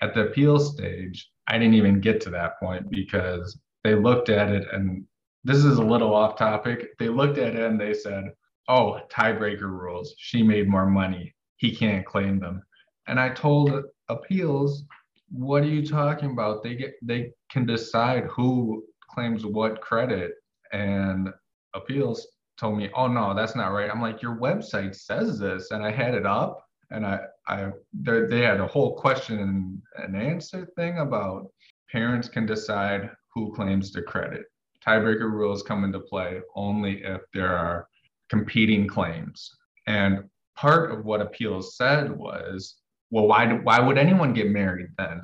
At 0.00 0.14
the 0.14 0.28
appeal 0.28 0.60
stage, 0.60 1.28
I 1.48 1.58
didn't 1.58 1.74
even 1.74 2.00
get 2.00 2.20
to 2.22 2.30
that 2.30 2.58
point 2.58 2.90
because 2.90 3.58
they 3.84 3.94
looked 3.94 4.28
at 4.28 4.50
it 4.50 4.66
and 4.72 5.04
this 5.44 5.64
is 5.64 5.78
a 5.78 5.84
little 5.84 6.12
off 6.12 6.36
topic. 6.36 6.98
They 6.98 7.08
looked 7.08 7.38
at 7.38 7.54
it 7.54 7.62
and 7.62 7.80
they 7.80 7.94
said, 7.94 8.32
"Oh, 8.68 9.00
tiebreaker 9.08 9.70
rules. 9.70 10.14
She 10.18 10.42
made 10.42 10.68
more 10.68 10.86
money. 10.86 11.34
He 11.56 11.74
can't 11.74 12.04
claim 12.04 12.40
them." 12.40 12.62
And 13.06 13.20
I 13.20 13.28
told 13.30 13.84
appeals, 14.08 14.84
"What 15.30 15.62
are 15.62 15.68
you 15.68 15.86
talking 15.86 16.32
about? 16.32 16.64
They 16.64 16.74
get 16.74 16.94
they 17.00 17.32
can 17.48 17.64
decide 17.64 18.24
who 18.24 18.84
claims 19.08 19.46
what 19.46 19.80
credit." 19.80 20.32
And 20.72 21.32
appeals 21.74 22.26
told 22.58 22.76
me, 22.76 22.90
"Oh 22.94 23.06
no, 23.06 23.34
that's 23.34 23.54
not 23.54 23.68
right." 23.72 23.90
I'm 23.90 24.02
like, 24.02 24.22
"Your 24.22 24.36
website 24.36 24.96
says 24.96 25.38
this," 25.38 25.70
and 25.70 25.84
I 25.84 25.92
had 25.92 26.14
it 26.14 26.26
up, 26.26 26.66
and 26.90 27.06
I 27.06 27.20
I 27.48 27.70
they 27.92 28.40
had 28.42 28.60
a 28.60 28.66
whole 28.66 28.96
question 28.96 29.82
and 29.96 30.16
answer 30.16 30.66
thing 30.76 30.98
about 30.98 31.50
parents 31.90 32.28
can 32.28 32.46
decide 32.46 33.10
who 33.34 33.54
claims 33.54 33.92
the 33.92 34.02
credit. 34.02 34.46
Tiebreaker 34.86 35.30
rules 35.30 35.62
come 35.62 35.84
into 35.84 36.00
play 36.00 36.40
only 36.54 37.02
if 37.04 37.20
there 37.32 37.56
are 37.56 37.88
competing 38.28 38.86
claims. 38.86 39.56
And 39.86 40.24
part 40.56 40.90
of 40.90 41.04
what 41.04 41.20
appeals 41.20 41.76
said 41.76 42.10
was, 42.10 42.76
well, 43.10 43.26
why 43.26 43.46
do, 43.46 43.56
why 43.56 43.78
would 43.80 43.98
anyone 43.98 44.32
get 44.32 44.50
married 44.50 44.88
then? 44.98 45.22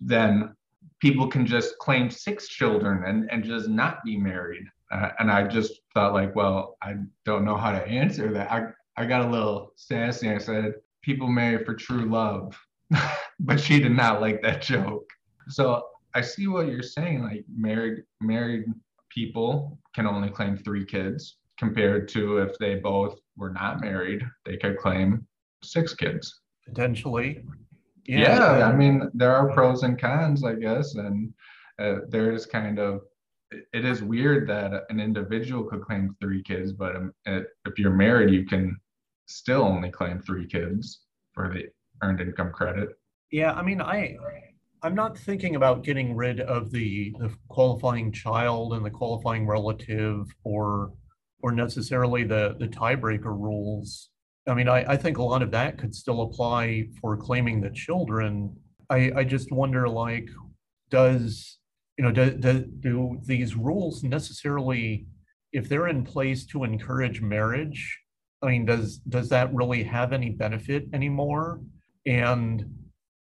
Then 0.00 0.54
people 1.00 1.28
can 1.28 1.46
just 1.46 1.78
claim 1.78 2.10
six 2.10 2.48
children 2.48 3.04
and, 3.06 3.30
and 3.30 3.44
just 3.44 3.68
not 3.68 4.04
be 4.04 4.16
married. 4.16 4.64
Uh, 4.90 5.10
and 5.18 5.30
I 5.30 5.46
just 5.46 5.80
thought 5.94 6.12
like, 6.12 6.34
well, 6.34 6.76
I 6.82 6.96
don't 7.24 7.44
know 7.44 7.56
how 7.56 7.72
to 7.72 7.86
answer 7.86 8.32
that. 8.32 8.52
I, 8.52 8.66
I 8.96 9.06
got 9.06 9.26
a 9.26 9.30
little 9.30 9.72
sassy. 9.76 10.30
I 10.30 10.38
said, 10.38 10.74
people 11.02 11.28
marry 11.28 11.64
for 11.64 11.74
true 11.74 12.06
love. 12.06 12.56
but 13.40 13.60
she 13.60 13.80
did 13.80 13.92
not 13.92 14.20
like 14.20 14.42
that 14.42 14.62
joke. 14.62 15.08
So 15.48 15.84
I 16.14 16.20
see 16.20 16.46
what 16.46 16.68
you're 16.68 16.82
saying. 16.82 17.22
Like 17.22 17.44
married 17.54 18.02
married 18.20 18.64
people 19.08 19.78
can 19.94 20.06
only 20.06 20.30
claim 20.30 20.56
three 20.56 20.84
kids 20.84 21.36
compared 21.58 22.08
to 22.08 22.38
if 22.38 22.56
they 22.58 22.76
both 22.76 23.18
were 23.36 23.50
not 23.50 23.80
married, 23.80 24.22
they 24.44 24.56
could 24.56 24.78
claim 24.78 25.26
six 25.62 25.94
kids. 25.94 26.40
Potentially. 26.66 27.44
Yeah, 28.06 28.58
yeah 28.58 28.66
I 28.66 28.74
mean 28.74 29.10
there 29.14 29.34
are 29.34 29.52
pros 29.52 29.82
and 29.82 30.00
cons, 30.00 30.44
I 30.44 30.54
guess, 30.54 30.94
and 30.94 31.32
uh, 31.78 32.00
there's 32.08 32.46
kind 32.46 32.78
of 32.78 33.02
it 33.72 33.84
is 33.84 34.02
weird 34.02 34.48
that 34.48 34.84
an 34.88 34.98
individual 34.98 35.64
could 35.64 35.82
claim 35.82 36.16
three 36.20 36.42
kids, 36.42 36.72
but 36.72 36.96
um, 36.96 37.12
if 37.26 37.78
you're 37.78 37.90
married, 37.90 38.32
you 38.32 38.46
can 38.46 38.76
still 39.34 39.62
only 39.62 39.90
claim 39.90 40.20
three 40.20 40.46
kids 40.46 41.02
for 41.32 41.52
the 41.52 41.64
earned 42.02 42.20
income 42.20 42.52
credit. 42.52 42.90
Yeah, 43.30 43.52
I 43.52 43.62
mean, 43.62 43.80
I 43.80 44.16
I'm 44.82 44.94
not 44.94 45.16
thinking 45.16 45.56
about 45.56 45.84
getting 45.84 46.14
rid 46.14 46.40
of 46.40 46.70
the, 46.72 47.14
the 47.18 47.32
qualifying 47.48 48.12
child 48.12 48.74
and 48.74 48.84
the 48.84 48.90
qualifying 48.90 49.46
relative 49.46 50.26
or 50.44 50.92
or 51.42 51.52
necessarily 51.52 52.24
the 52.24 52.56
the 52.58 52.68
tiebreaker 52.68 53.26
rules. 53.26 54.10
I 54.46 54.54
mean, 54.54 54.68
I, 54.68 54.92
I 54.92 54.96
think 54.96 55.18
a 55.18 55.22
lot 55.22 55.42
of 55.42 55.52
that 55.52 55.78
could 55.78 55.94
still 55.94 56.22
apply 56.22 56.88
for 57.00 57.16
claiming 57.16 57.60
the 57.60 57.70
children. 57.70 58.56
I, 58.90 59.12
I 59.14 59.24
just 59.24 59.52
wonder, 59.52 59.88
like, 59.88 60.28
does 60.90 61.58
you 61.98 62.04
know, 62.04 62.10
do, 62.10 62.30
do, 62.30 62.64
do 62.80 63.20
these 63.24 63.54
rules 63.54 64.02
necessarily, 64.02 65.06
if 65.52 65.68
they're 65.68 65.88
in 65.88 66.04
place 66.04 66.46
to 66.46 66.64
encourage 66.64 67.20
marriage, 67.20 67.98
I 68.42 68.48
mean, 68.48 68.64
does 68.64 68.98
does 69.08 69.28
that 69.28 69.54
really 69.54 69.84
have 69.84 70.12
any 70.12 70.30
benefit 70.30 70.86
anymore? 70.92 71.60
And 72.06 72.64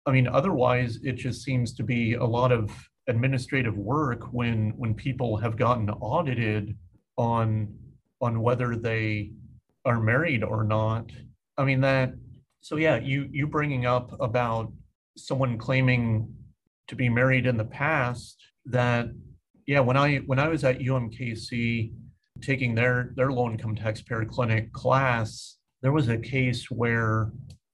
I 0.05 0.11
mean, 0.11 0.27
otherwise, 0.27 0.99
it 1.03 1.13
just 1.13 1.43
seems 1.43 1.73
to 1.75 1.83
be 1.83 2.13
a 2.13 2.23
lot 2.23 2.51
of 2.51 2.71
administrative 3.07 3.77
work 3.77 4.31
when 4.31 4.71
when 4.77 4.93
people 4.93 5.35
have 5.37 5.57
gotten 5.57 5.89
audited 5.89 6.77
on 7.17 7.73
on 8.21 8.41
whether 8.41 8.75
they 8.75 9.31
are 9.85 9.99
married 9.99 10.43
or 10.43 10.63
not. 10.63 11.11
I 11.57 11.65
mean 11.65 11.81
that. 11.81 12.13
So 12.61 12.77
yeah, 12.77 12.97
you 12.97 13.27
you 13.31 13.47
bringing 13.47 13.85
up 13.85 14.15
about 14.21 14.71
someone 15.17 15.57
claiming 15.57 16.33
to 16.87 16.95
be 16.95 17.09
married 17.09 17.45
in 17.45 17.57
the 17.57 17.65
past. 17.65 18.37
That 18.65 19.07
yeah, 19.65 19.81
when 19.81 19.97
I 19.97 20.17
when 20.17 20.39
I 20.39 20.47
was 20.47 20.63
at 20.63 20.79
UMKC 20.79 21.91
taking 22.41 22.75
their 22.75 23.11
their 23.15 23.31
low 23.31 23.49
income 23.49 23.75
taxpayer 23.75 24.25
clinic 24.25 24.71
class, 24.73 25.57
there 25.81 25.91
was 25.91 26.09
a 26.09 26.17
case 26.17 26.69
where 26.69 27.31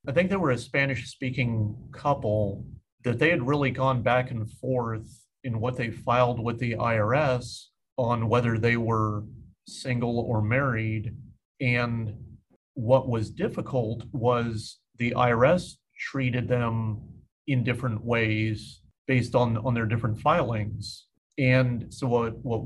I 0.08 0.12
think 0.12 0.30
there 0.30 0.40
were 0.40 0.52
a 0.52 0.58
Spanish 0.58 1.10
speaking 1.10 1.76
couple 1.92 2.66
that 3.04 3.20
they 3.20 3.30
had 3.30 3.48
really 3.48 3.72
gone 3.72 4.02
back 4.02 4.32
and 4.32 4.50
forth 4.50 5.08
in 5.44 5.60
what 5.60 5.78
they 5.78 5.90
filed 5.90 6.40
with 6.40 6.60
the 6.60 6.74
IRS 6.74 7.66
on 7.98 8.28
whether 8.28 8.58
they 8.58 8.78
were 8.78 9.24
single 9.68 10.20
or 10.20 10.42
married. 10.42 11.16
And 11.62 12.16
what 12.74 13.08
was 13.08 13.30
difficult 13.30 14.04
was 14.12 14.80
the 14.98 15.12
IRS 15.12 15.76
treated 15.98 16.48
them 16.48 17.02
in 17.48 17.64
different 17.64 18.04
ways 18.04 18.82
based 19.08 19.36
on, 19.36 19.58
on 19.58 19.74
their 19.74 19.86
different 19.86 20.20
filings. 20.20 21.06
And 21.38 21.94
so 21.94 22.08
what, 22.08 22.38
what 22.40 22.64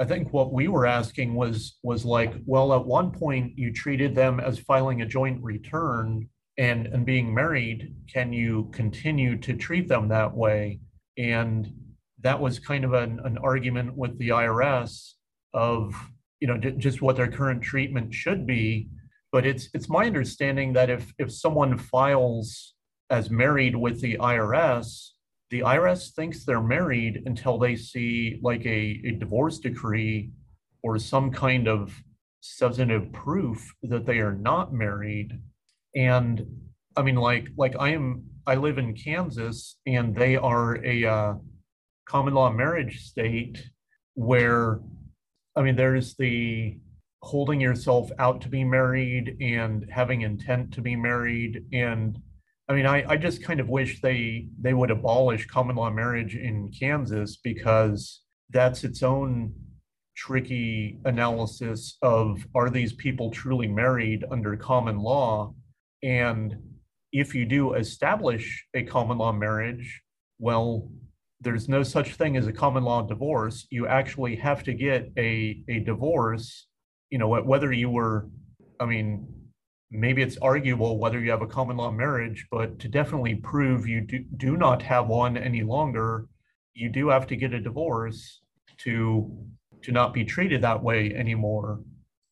I 0.00 0.04
think 0.04 0.32
what 0.32 0.52
we 0.52 0.68
were 0.68 0.86
asking 0.86 1.34
was 1.34 1.78
was 1.82 2.04
like, 2.04 2.34
well, 2.46 2.74
at 2.74 2.84
one 2.84 3.12
point 3.12 3.56
you 3.56 3.72
treated 3.72 4.14
them 4.14 4.40
as 4.40 4.58
filing 4.58 5.02
a 5.02 5.06
joint 5.06 5.42
return 5.42 6.28
and 6.58 6.86
and 6.86 7.06
being 7.06 7.32
married, 7.32 7.94
can 8.12 8.32
you 8.32 8.70
continue 8.72 9.36
to 9.38 9.54
treat 9.54 9.88
them 9.88 10.08
that 10.08 10.34
way? 10.34 10.80
And 11.16 11.72
that 12.20 12.40
was 12.40 12.58
kind 12.58 12.84
of 12.84 12.94
an, 12.94 13.20
an 13.24 13.38
argument 13.38 13.96
with 13.96 14.18
the 14.18 14.30
IRS 14.30 15.12
of 15.52 15.94
you 16.40 16.48
know 16.48 16.58
just 16.58 17.00
what 17.00 17.16
their 17.16 17.30
current 17.30 17.62
treatment 17.62 18.12
should 18.12 18.46
be. 18.46 18.88
But 19.30 19.46
it's 19.46 19.68
it's 19.74 19.88
my 19.88 20.06
understanding 20.06 20.72
that 20.72 20.90
if 20.90 21.12
if 21.18 21.32
someone 21.32 21.78
files 21.78 22.74
as 23.10 23.30
married 23.30 23.76
with 23.76 24.00
the 24.00 24.16
IRS, 24.18 25.10
the 25.54 25.60
IRS 25.60 26.12
thinks 26.14 26.44
they're 26.44 26.60
married 26.60 27.22
until 27.26 27.58
they 27.58 27.76
see 27.76 28.40
like 28.42 28.66
a, 28.66 29.00
a 29.04 29.12
divorce 29.12 29.60
decree 29.60 30.32
or 30.82 30.98
some 30.98 31.30
kind 31.30 31.68
of 31.68 31.94
substantive 32.40 33.12
proof 33.12 33.72
that 33.84 34.04
they 34.04 34.18
are 34.18 34.34
not 34.34 34.72
married. 34.72 35.38
And 35.94 36.44
I 36.96 37.02
mean, 37.02 37.14
like, 37.14 37.50
like 37.56 37.76
I 37.78 37.90
am, 37.90 38.24
I 38.48 38.56
live 38.56 38.78
in 38.78 38.96
Kansas, 38.96 39.76
and 39.86 40.12
they 40.16 40.34
are 40.34 40.84
a 40.84 41.04
uh, 41.04 41.34
common 42.04 42.34
law 42.34 42.50
marriage 42.50 43.04
state 43.04 43.64
where, 44.14 44.80
I 45.54 45.62
mean, 45.62 45.76
there's 45.76 46.16
the 46.16 46.78
holding 47.22 47.60
yourself 47.60 48.10
out 48.18 48.40
to 48.40 48.48
be 48.48 48.64
married 48.64 49.36
and 49.40 49.86
having 49.88 50.22
intent 50.22 50.74
to 50.74 50.80
be 50.80 50.96
married. 50.96 51.64
And 51.72 52.18
I 52.68 52.74
mean, 52.74 52.86
I, 52.86 53.04
I 53.08 53.16
just 53.16 53.42
kind 53.42 53.60
of 53.60 53.68
wish 53.68 54.00
they 54.00 54.48
they 54.60 54.72
would 54.72 54.90
abolish 54.90 55.46
common 55.46 55.76
law 55.76 55.90
marriage 55.90 56.34
in 56.36 56.70
Kansas 56.78 57.36
because 57.36 58.22
that's 58.50 58.84
its 58.84 59.02
own 59.02 59.52
tricky 60.16 60.98
analysis 61.04 61.98
of 62.02 62.46
are 62.54 62.70
these 62.70 62.92
people 62.92 63.30
truly 63.30 63.66
married 63.66 64.24
under 64.30 64.56
common 64.56 64.98
law? 64.98 65.54
And 66.02 66.56
if 67.12 67.34
you 67.34 67.44
do 67.44 67.74
establish 67.74 68.64
a 68.74 68.82
common 68.82 69.18
law 69.18 69.32
marriage, 69.32 70.02
well, 70.38 70.88
there's 71.40 71.68
no 71.68 71.82
such 71.82 72.14
thing 72.14 72.36
as 72.36 72.46
a 72.46 72.52
common 72.52 72.84
law 72.84 73.02
divorce. 73.02 73.66
You 73.70 73.86
actually 73.86 74.36
have 74.36 74.62
to 74.64 74.72
get 74.72 75.10
a, 75.18 75.62
a 75.68 75.80
divorce, 75.80 76.66
you 77.10 77.18
know, 77.18 77.28
whether 77.28 77.72
you 77.72 77.90
were, 77.90 78.28
I 78.80 78.86
mean, 78.86 79.26
maybe 79.94 80.22
it's 80.22 80.36
arguable 80.38 80.98
whether 80.98 81.20
you 81.20 81.30
have 81.30 81.42
a 81.42 81.46
common 81.46 81.76
law 81.76 81.90
marriage, 81.90 82.46
but 82.50 82.78
to 82.80 82.88
definitely 82.88 83.36
prove 83.36 83.86
you 83.86 84.00
do, 84.00 84.24
do 84.36 84.56
not 84.56 84.82
have 84.82 85.06
one 85.06 85.36
any 85.36 85.62
longer, 85.62 86.26
you 86.74 86.90
do 86.90 87.08
have 87.08 87.26
to 87.28 87.36
get 87.36 87.54
a 87.54 87.60
divorce 87.60 88.40
to 88.78 89.32
to 89.82 89.92
not 89.92 90.12
be 90.12 90.24
treated 90.24 90.62
that 90.62 90.82
way 90.82 91.14
anymore. 91.14 91.80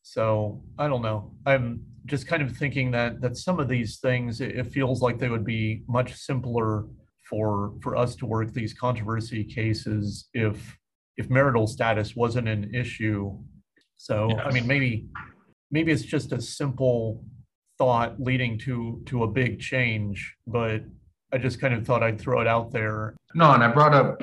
So 0.01 0.61
I 0.77 0.87
don't 0.87 1.01
know. 1.01 1.33
I'm 1.45 1.85
just 2.05 2.27
kind 2.27 2.43
of 2.43 2.55
thinking 2.57 2.91
that 2.91 3.21
that 3.21 3.37
some 3.37 3.59
of 3.59 3.69
these 3.69 3.99
things 3.99 4.41
it 4.41 4.67
feels 4.67 5.01
like 5.01 5.17
they 5.17 5.29
would 5.29 5.45
be 5.45 5.83
much 5.87 6.13
simpler 6.15 6.85
for 7.29 7.73
for 7.81 7.95
us 7.95 8.15
to 8.17 8.25
work 8.25 8.51
these 8.51 8.73
controversy 8.73 9.43
cases 9.43 10.27
if 10.33 10.77
if 11.15 11.29
marital 11.29 11.67
status 11.67 12.15
wasn't 12.15 12.47
an 12.49 12.75
issue. 12.75 13.31
So 13.95 14.29
yes. 14.31 14.41
I 14.43 14.51
mean 14.51 14.67
maybe 14.67 15.07
maybe 15.71 15.93
it's 15.93 16.03
just 16.03 16.33
a 16.33 16.41
simple 16.41 17.23
thought 17.77 18.19
leading 18.19 18.57
to 18.59 19.01
to 19.05 19.23
a 19.23 19.27
big 19.27 19.59
change, 19.59 20.35
but 20.47 20.83
I 21.31 21.37
just 21.37 21.59
kind 21.59 21.73
of 21.73 21.85
thought 21.85 22.03
I'd 22.03 22.19
throw 22.19 22.41
it 22.41 22.47
out 22.47 22.71
there. 22.71 23.15
No, 23.33 23.51
and 23.53 23.63
I 23.63 23.71
brought 23.71 23.93
up 23.93 24.21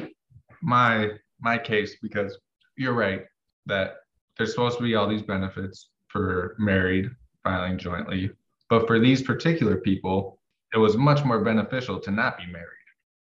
my 0.63 1.11
my 1.41 1.59
case 1.59 1.97
because 2.03 2.39
you're 2.77 2.93
right 2.93 3.25
that 3.67 3.97
there's 4.37 4.53
supposed 4.53 4.79
to 4.79 4.85
be 4.85 4.95
all 4.95 5.09
these 5.09 5.23
benefits 5.23 5.91
for 6.09 6.57
married 6.59 7.11
filing 7.43 7.79
jointly, 7.79 8.31
but 8.69 8.87
for 8.87 8.99
these 8.99 9.23
particular 9.23 9.77
people, 9.77 10.39
it 10.75 10.79
was 10.79 10.97
much 10.97 11.25
more 11.25 11.43
beneficial 11.43 11.99
to 12.01 12.11
not 12.11 12.39
be 12.39 12.47
married 12.47 12.67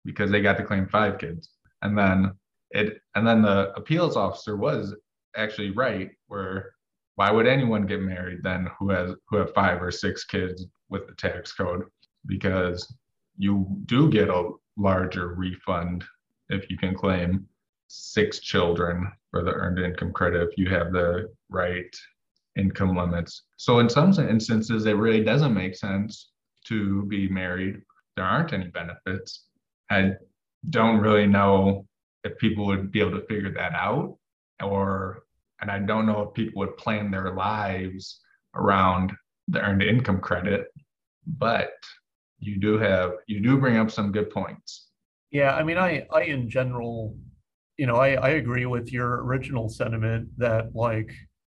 because 0.05 0.31
they 0.31 0.41
got 0.41 0.57
to 0.57 0.63
claim 0.63 0.87
five 0.87 1.17
kids. 1.17 1.49
And 1.81 1.97
then 1.97 2.33
it 2.71 3.01
and 3.15 3.25
then 3.25 3.41
the 3.41 3.73
appeals 3.75 4.15
officer 4.15 4.55
was 4.55 4.93
actually 5.35 5.71
right 5.71 6.11
where 6.27 6.73
why 7.19 7.29
would 7.29 7.47
anyone 7.47 7.85
get 7.85 7.99
married 7.99 8.41
then 8.43 8.65
who 8.79 8.89
has 8.89 9.13
who 9.27 9.35
have 9.35 9.53
five 9.53 9.83
or 9.83 9.91
six 9.91 10.23
kids 10.23 10.67
with 10.87 11.05
the 11.05 11.13
tax 11.15 11.51
code 11.51 11.83
because 12.27 12.95
you 13.37 13.67
do 13.87 14.09
get 14.09 14.29
a 14.29 14.51
larger 14.77 15.33
refund 15.33 16.05
if 16.47 16.69
you 16.69 16.77
can 16.77 16.95
claim 16.95 17.45
six 17.89 18.39
children 18.39 19.11
for 19.31 19.43
the 19.43 19.51
earned 19.51 19.79
income 19.79 20.13
credit 20.13 20.47
if 20.49 20.57
you 20.57 20.69
have 20.69 20.93
the 20.93 21.29
right 21.49 21.93
income 22.55 22.95
limits. 22.95 23.43
So 23.57 23.79
in 23.79 23.89
some 23.89 24.13
instances, 24.13 24.85
it 24.85 24.95
really 24.95 25.21
doesn't 25.21 25.53
make 25.53 25.75
sense 25.75 26.29
to 26.67 27.03
be 27.07 27.27
married. 27.27 27.81
There 28.15 28.23
aren't 28.23 28.53
any 28.53 28.67
benefits. 28.67 29.43
I 29.91 30.13
don't 30.69 30.99
really 31.01 31.27
know 31.27 31.85
if 32.23 32.37
people 32.37 32.65
would 32.67 32.93
be 32.93 33.01
able 33.01 33.19
to 33.19 33.27
figure 33.27 33.51
that 33.51 33.73
out 33.73 34.17
or 34.63 35.23
and 35.61 35.69
I 35.69 35.79
don't 35.79 36.05
know 36.05 36.21
if 36.21 36.33
people 36.33 36.59
would 36.59 36.77
plan 36.77 37.11
their 37.11 37.33
lives 37.33 38.19
around 38.55 39.11
the 39.47 39.59
earned 39.61 39.83
income 39.83 40.19
credit, 40.19 40.67
but 41.25 41.71
you 42.39 42.59
do 42.59 42.77
have 42.77 43.11
you 43.27 43.41
do 43.41 43.57
bring 43.57 43.77
up 43.77 43.91
some 43.91 44.11
good 44.11 44.29
points. 44.29 44.87
Yeah, 45.31 45.55
I 45.55 45.63
mean 45.63 45.77
I 45.77 46.07
I 46.11 46.23
in 46.23 46.49
general 46.49 47.15
you 47.79 47.85
know, 47.85 47.95
I, 47.95 48.09
I 48.15 48.29
agree 48.31 48.65
with 48.65 48.91
your 48.91 49.23
original 49.23 49.69
sentiment 49.69 50.27
that 50.37 50.75
like 50.75 51.13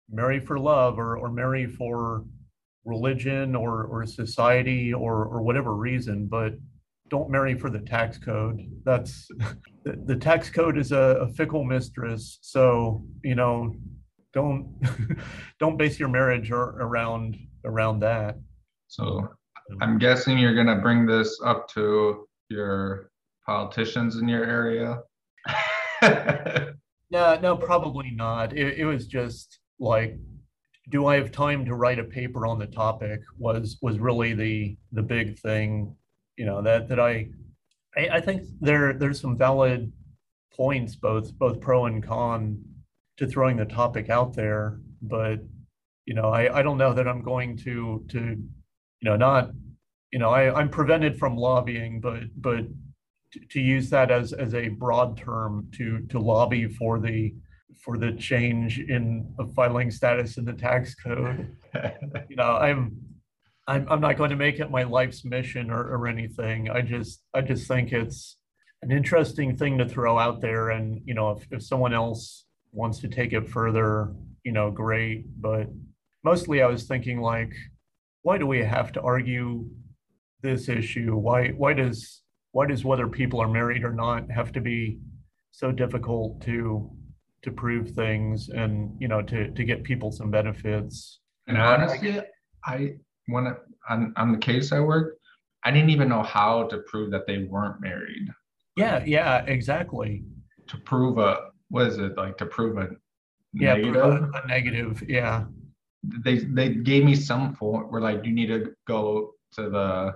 marry 0.09 0.39
for 0.39 0.57
love 0.57 0.97
or, 0.97 1.17
or 1.17 1.29
marry 1.29 1.67
for 1.67 2.23
religion 2.85 3.57
or, 3.57 3.83
or 3.83 4.05
society 4.05 4.93
or, 4.93 5.25
or 5.25 5.41
whatever 5.41 5.75
reason, 5.75 6.27
but 6.27 6.53
don't 7.09 7.29
marry 7.29 7.55
for 7.55 7.69
the 7.69 7.81
tax 7.81 8.17
code. 8.17 8.61
That's 8.85 9.27
the, 9.83 10.01
the 10.05 10.15
tax 10.15 10.49
code 10.49 10.77
is 10.77 10.93
a, 10.93 11.17
a 11.19 11.27
fickle 11.27 11.65
mistress. 11.65 12.39
So, 12.39 13.03
you 13.21 13.35
know, 13.35 13.75
don't 14.33 14.67
don't 15.59 15.77
base 15.77 15.99
your 15.99 16.09
marriage 16.09 16.51
or, 16.51 16.75
around 16.79 17.37
around 17.65 17.99
that. 18.01 18.37
So 18.87 19.27
I'm 19.81 19.97
guessing 19.97 20.37
you're 20.37 20.55
gonna 20.55 20.81
bring 20.81 21.05
this 21.05 21.39
up 21.45 21.67
to 21.69 22.27
your 22.49 23.09
politicians 23.45 24.17
in 24.17 24.27
your 24.27 24.45
area 24.45 25.01
no, 27.11 27.39
no, 27.39 27.57
probably 27.57 28.11
not. 28.11 28.53
It, 28.53 28.79
it 28.79 28.85
was 28.85 29.07
just 29.07 29.59
like, 29.79 30.17
do 30.89 31.07
I 31.07 31.15
have 31.15 31.31
time 31.31 31.65
to 31.65 31.75
write 31.75 31.99
a 31.99 32.03
paper 32.03 32.45
on 32.45 32.59
the 32.59 32.67
topic? 32.67 33.21
Was 33.37 33.77
was 33.81 33.99
really 33.99 34.33
the 34.33 34.77
the 34.91 35.01
big 35.01 35.39
thing, 35.39 35.95
you 36.37 36.45
know. 36.45 36.61
That 36.61 36.89
that 36.89 36.99
I, 36.99 37.29
I, 37.95 38.09
I 38.13 38.21
think 38.21 38.43
there 38.59 38.93
there's 38.93 39.21
some 39.21 39.37
valid 39.37 39.91
points, 40.53 40.95
both 40.95 41.33
both 41.37 41.61
pro 41.61 41.85
and 41.85 42.03
con, 42.03 42.61
to 43.17 43.27
throwing 43.27 43.57
the 43.57 43.65
topic 43.65 44.09
out 44.09 44.33
there. 44.33 44.79
But 45.01 45.39
you 46.05 46.13
know, 46.13 46.29
I 46.29 46.59
I 46.59 46.63
don't 46.63 46.77
know 46.77 46.93
that 46.93 47.07
I'm 47.07 47.21
going 47.21 47.57
to 47.57 48.05
to, 48.09 48.19
you 48.19 49.09
know, 49.09 49.15
not, 49.15 49.51
you 50.11 50.19
know, 50.19 50.29
I 50.29 50.53
I'm 50.53 50.69
prevented 50.69 51.17
from 51.17 51.37
lobbying, 51.37 52.01
but 52.01 52.23
but 52.35 52.65
to, 53.49 53.59
use 53.59 53.89
that 53.89 54.11
as 54.11 54.33
as 54.33 54.53
a 54.53 54.69
broad 54.69 55.17
term 55.17 55.67
to 55.73 56.01
to 56.09 56.19
lobby 56.19 56.67
for 56.67 56.99
the 56.99 57.33
for 57.83 57.97
the 57.97 58.11
change 58.13 58.79
in 58.79 59.33
filing 59.55 59.89
status 59.91 60.37
in 60.37 60.45
the 60.45 60.53
tax 60.53 60.95
code. 60.95 61.55
you 62.29 62.35
know, 62.35 62.57
I'm 62.57 62.97
I'm 63.67 63.87
I'm 63.89 64.01
not 64.01 64.17
going 64.17 64.29
to 64.29 64.35
make 64.35 64.59
it 64.59 64.69
my 64.69 64.83
life's 64.83 65.23
mission 65.23 65.71
or, 65.71 65.81
or 65.81 66.07
anything. 66.07 66.69
I 66.69 66.81
just 66.81 67.23
I 67.33 67.41
just 67.41 67.67
think 67.67 67.91
it's 67.91 68.37
an 68.81 68.91
interesting 68.91 69.55
thing 69.55 69.77
to 69.77 69.87
throw 69.87 70.19
out 70.19 70.41
there. 70.41 70.69
And 70.69 71.01
you 71.05 71.13
know, 71.13 71.31
if, 71.31 71.47
if 71.51 71.63
someone 71.63 71.93
else 71.93 72.45
wants 72.73 72.99
to 72.99 73.07
take 73.07 73.33
it 73.33 73.47
further, 73.47 74.13
you 74.43 74.51
know, 74.51 74.71
great. 74.71 75.25
But 75.41 75.67
mostly 76.23 76.61
I 76.61 76.67
was 76.67 76.83
thinking 76.83 77.21
like, 77.21 77.53
why 78.23 78.37
do 78.37 78.47
we 78.47 78.59
have 78.63 78.91
to 78.93 79.01
argue 79.01 79.69
this 80.41 80.67
issue? 80.67 81.15
Why 81.15 81.49
why 81.49 81.73
does 81.73 82.21
why 82.51 82.67
does 82.67 82.83
whether 82.85 83.07
people 83.07 83.41
are 83.41 83.47
married 83.47 83.83
or 83.83 83.93
not 83.93 84.29
have 84.31 84.51
to 84.53 84.61
be 84.61 84.99
so 85.51 85.71
difficult 85.71 86.41
to 86.41 86.89
to 87.43 87.51
prove 87.51 87.91
things 87.91 88.49
and 88.49 88.95
you 88.99 89.07
know 89.07 89.21
to 89.21 89.51
to 89.51 89.63
get 89.63 89.83
people 89.83 90.11
some 90.11 90.31
benefits 90.31 91.19
and 91.47 91.57
honestly 91.57 92.21
i 92.65 92.93
when 93.27 93.47
I, 93.47 93.53
on, 93.89 94.13
on 94.17 94.31
the 94.31 94.37
case 94.37 94.71
i 94.71 94.79
worked 94.79 95.19
i 95.63 95.71
didn't 95.71 95.89
even 95.89 96.09
know 96.09 96.23
how 96.23 96.63
to 96.67 96.77
prove 96.87 97.11
that 97.11 97.27
they 97.27 97.39
weren't 97.39 97.81
married 97.81 98.29
yeah 98.77 99.03
yeah 99.05 99.43
exactly 99.45 100.23
to 100.67 100.77
prove 100.77 101.17
a 101.17 101.49
what 101.73 101.87
is 101.87 101.97
it 101.97 102.15
like 102.17 102.37
to 102.37 102.45
prove 102.45 102.77
a 102.77 102.89
yeah 103.53 103.73
negative? 103.73 103.93
Prove 103.93 104.35
a, 104.35 104.41
a 104.43 104.47
negative 104.47 105.03
yeah 105.07 105.45
they 106.03 106.39
they 106.39 106.69
gave 106.69 107.03
me 107.03 107.15
some 107.15 107.55
form 107.55 107.91
where 107.91 108.01
like 108.01 108.23
you 108.25 108.31
need 108.31 108.47
to 108.47 108.73
go 108.87 109.33
to 109.53 109.69
the 109.69 110.15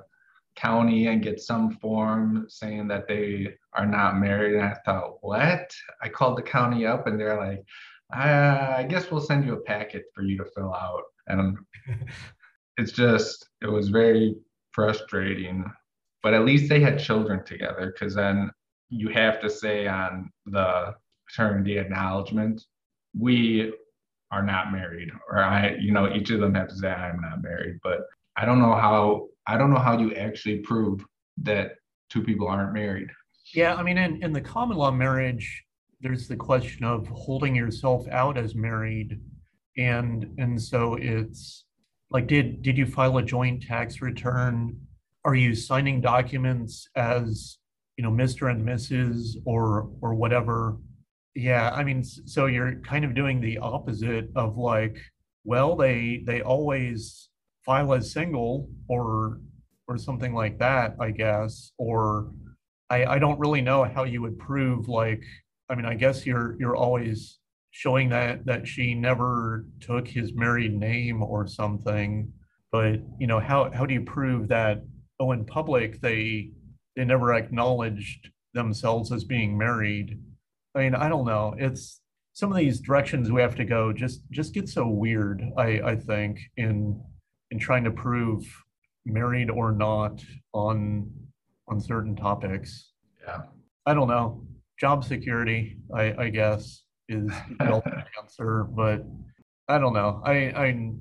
county 0.58 1.08
and 1.08 1.24
get 1.24 1.40
some 1.40 1.72
form 1.78 2.46
saying 2.50 2.88
that 2.88 3.08
they 3.08 3.48
are 3.74 3.86
not 3.86 4.18
married. 4.18 4.56
And 4.56 4.66
I 4.66 4.76
thought, 4.84 5.20
what? 5.22 5.72
I 6.02 6.10
called 6.10 6.38
the 6.38 6.42
county 6.42 6.86
up 6.86 7.08
and 7.08 7.18
they're 7.18 7.38
like, 7.38 7.64
uh, 8.14 8.74
I 8.78 8.86
guess 8.90 9.10
we'll 9.10 9.22
send 9.22 9.46
you 9.46 9.54
a 9.54 9.62
packet 9.62 10.06
for 10.14 10.24
you 10.24 10.38
to 10.40 10.46
fill 10.56 10.74
out. 10.74 11.04
And 11.28 11.58
it's 12.78 12.92
just, 12.92 13.48
it 13.62 13.68
was 13.68 13.90
very 13.90 14.36
frustrating. 14.72 15.64
But 16.24 16.34
at 16.34 16.44
least 16.44 16.70
they 16.70 16.80
had 16.80 17.00
children 17.00 17.46
together 17.46 17.94
because 17.94 18.16
then 18.16 18.50
you 18.90 19.10
have 19.10 19.40
to 19.42 19.50
say 19.50 19.88
on 19.88 20.32
the 20.48 20.96
paternity 21.30 21.78
acknowledgement, 21.78 22.64
we 23.18 23.74
are 24.32 24.44
not 24.44 24.72
married, 24.72 25.10
or 25.30 25.40
I, 25.40 25.76
you 25.80 25.92
know, 25.92 26.14
each 26.14 26.30
of 26.32 26.40
them 26.40 26.54
have 26.56 26.68
to 26.70 26.76
say 26.76 26.90
I'm 26.90 27.22
not 27.22 27.42
married. 27.42 27.80
But 27.84 28.02
I 28.36 28.46
don't 28.46 28.60
know 28.60 28.76
how 28.76 29.28
I 29.48 29.58
don't 29.58 29.72
know 29.72 29.80
how 29.80 29.98
you 29.98 30.14
actually 30.16 30.60
prove 30.60 31.06
that 31.44 31.76
two 32.10 32.24
people 32.24 32.48
aren't 32.48 32.74
married. 32.74 33.08
Yeah, 33.54 33.76
I 33.76 33.84
mean, 33.84 33.98
in, 33.98 34.22
in 34.22 34.34
the 34.34 34.42
common 34.42 34.78
law 34.78 34.92
marriage, 34.92 35.64
there's 36.02 36.28
the 36.28 36.36
question 36.36 36.84
of 36.84 37.08
holding 37.08 37.56
yourself 37.56 38.06
out 38.10 38.38
as 38.38 38.56
married, 38.56 39.20
and 39.78 40.30
and 40.38 40.62
so 40.62 40.96
it's 40.96 41.66
like, 42.10 42.28
did 42.28 42.62
did 42.62 42.78
you 42.78 42.86
file 42.86 43.18
a 43.18 43.24
joint 43.24 43.64
tax 43.64 44.02
return? 44.02 44.78
Are 45.24 45.36
you 45.36 45.56
signing 45.56 46.02
documents 46.02 46.88
as 46.96 47.58
you 47.98 48.04
know, 48.04 48.12
Mr. 48.12 48.50
and 48.50 48.66
Mrs. 48.66 49.38
or 49.46 49.90
or 50.02 50.14
whatever. 50.14 50.78
Yeah, 51.38 51.70
I 51.70 51.84
mean, 51.84 52.04
so 52.04 52.48
you're 52.48 52.78
kind 52.82 53.06
of 53.06 53.14
doing 53.14 53.40
the 53.40 53.60
opposite 53.60 54.30
of 54.36 54.58
like, 54.58 54.98
well, 55.44 55.76
they 55.76 56.24
they 56.26 56.42
always 56.42 57.30
file 57.64 57.94
as 57.94 58.12
single 58.12 58.68
or 58.88 59.40
or 59.88 60.00
something 60.00 60.34
like 60.34 60.58
that, 60.58 60.96
I 61.00 61.12
guess. 61.12 61.72
Or 61.78 62.32
I 62.90 63.06
I 63.06 63.20
don't 63.20 63.40
really 63.40 63.62
know 63.62 63.84
how 63.84 64.04
you 64.04 64.24
would 64.24 64.40
prove 64.40 64.90
like, 64.90 65.22
I 65.70 65.76
mean, 65.76 65.86
I 65.86 65.94
guess 65.94 66.26
you're 66.26 66.56
you're 66.60 66.76
always 66.76 67.38
showing 67.70 68.10
that 68.10 68.44
that 68.48 68.68
she 68.68 68.96
never 68.96 69.68
took 69.80 70.08
his 70.08 70.34
married 70.34 70.74
name 70.74 71.22
or 71.22 71.46
something. 71.46 72.34
But 72.72 73.02
you 73.20 73.28
know, 73.28 73.40
how 73.40 73.70
how 73.72 73.86
do 73.86 73.94
you 73.94 74.02
prove 74.02 74.48
that? 74.48 74.84
Oh, 75.20 75.34
in 75.34 75.46
public 75.46 76.02
they 76.02 76.50
they 76.96 77.06
never 77.06 77.36
acknowledged 77.36 78.32
themselves 78.56 79.12
as 79.12 79.24
being 79.24 79.56
married. 79.56 80.20
I 80.78 80.82
mean, 80.82 80.94
I 80.94 81.10
don't 81.10 81.26
know. 81.26 81.56
It's 81.58 82.02
some 82.34 82.52
of 82.52 82.58
these 82.58 82.80
directions 82.80 83.32
we 83.32 83.42
have 83.42 83.56
to 83.56 83.66
go 83.66 83.92
just 83.92 84.22
just 84.30 84.54
get 84.54 84.70
so 84.70 84.88
weird, 84.88 85.44
I, 85.58 85.82
I 85.84 85.96
think, 85.96 86.40
in 86.56 87.02
in 87.50 87.58
trying 87.58 87.84
to 87.86 87.92
prove 87.92 88.46
married 89.04 89.50
or 89.50 89.72
not 89.72 90.24
on 90.54 91.10
on 91.68 91.82
certain 91.82 92.16
topics. 92.16 92.92
Yeah. 93.26 93.42
I 93.88 93.96
don't 93.96 94.08
know. 94.08 94.46
Job 94.80 95.04
security, 95.04 95.78
I, 95.96 96.14
I 96.26 96.30
guess, 96.30 96.84
is 97.10 97.32
the 97.60 97.74
ultimate 97.74 98.06
answer, 98.22 98.66
but 98.66 99.04
I 99.68 99.80
don't 99.80 99.94
know. 99.94 100.22
I 100.24 100.34
I 100.66 100.92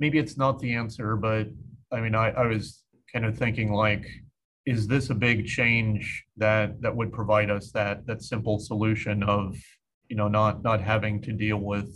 maybe 0.00 0.18
it's 0.18 0.36
not 0.36 0.58
the 0.58 0.74
answer, 0.74 1.14
but 1.14 1.46
I 1.92 2.00
mean 2.00 2.16
I, 2.16 2.30
I 2.30 2.46
was 2.46 2.82
kind 3.12 3.24
of 3.24 3.38
thinking 3.38 3.72
like 3.72 4.06
is 4.66 4.86
this 4.86 5.10
a 5.10 5.14
big 5.14 5.46
change 5.46 6.24
that 6.36 6.80
that 6.80 6.94
would 6.94 7.12
provide 7.12 7.50
us 7.50 7.70
that 7.72 8.06
that 8.06 8.22
simple 8.22 8.58
solution 8.58 9.22
of 9.22 9.56
you 10.08 10.16
know 10.16 10.28
not 10.28 10.62
not 10.62 10.80
having 10.80 11.20
to 11.22 11.32
deal 11.32 11.58
with 11.58 11.90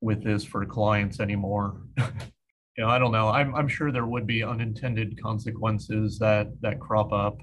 with 0.00 0.22
this 0.22 0.44
for 0.44 0.64
clients 0.64 1.20
anymore? 1.20 1.82
You 2.78 2.84
know 2.84 2.90
i 2.90 2.98
don't 3.00 3.10
know. 3.10 3.28
I'm 3.28 3.52
i'm 3.56 3.66
sure 3.66 3.90
there 3.90 4.06
would 4.06 4.24
be 4.24 4.44
unintended 4.44 5.20
consequences 5.20 6.16
that 6.20 6.46
that 6.60 6.78
crop 6.78 7.12
up. 7.12 7.36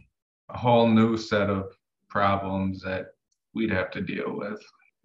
A 0.49 0.57
whole 0.57 0.87
new 0.87 1.17
set 1.17 1.49
of 1.49 1.65
problems 2.07 2.81
that 2.83 3.07
we'd 3.53 3.71
have 3.71 3.91
to 3.91 4.01
deal 4.01 4.37
with. 4.37 4.61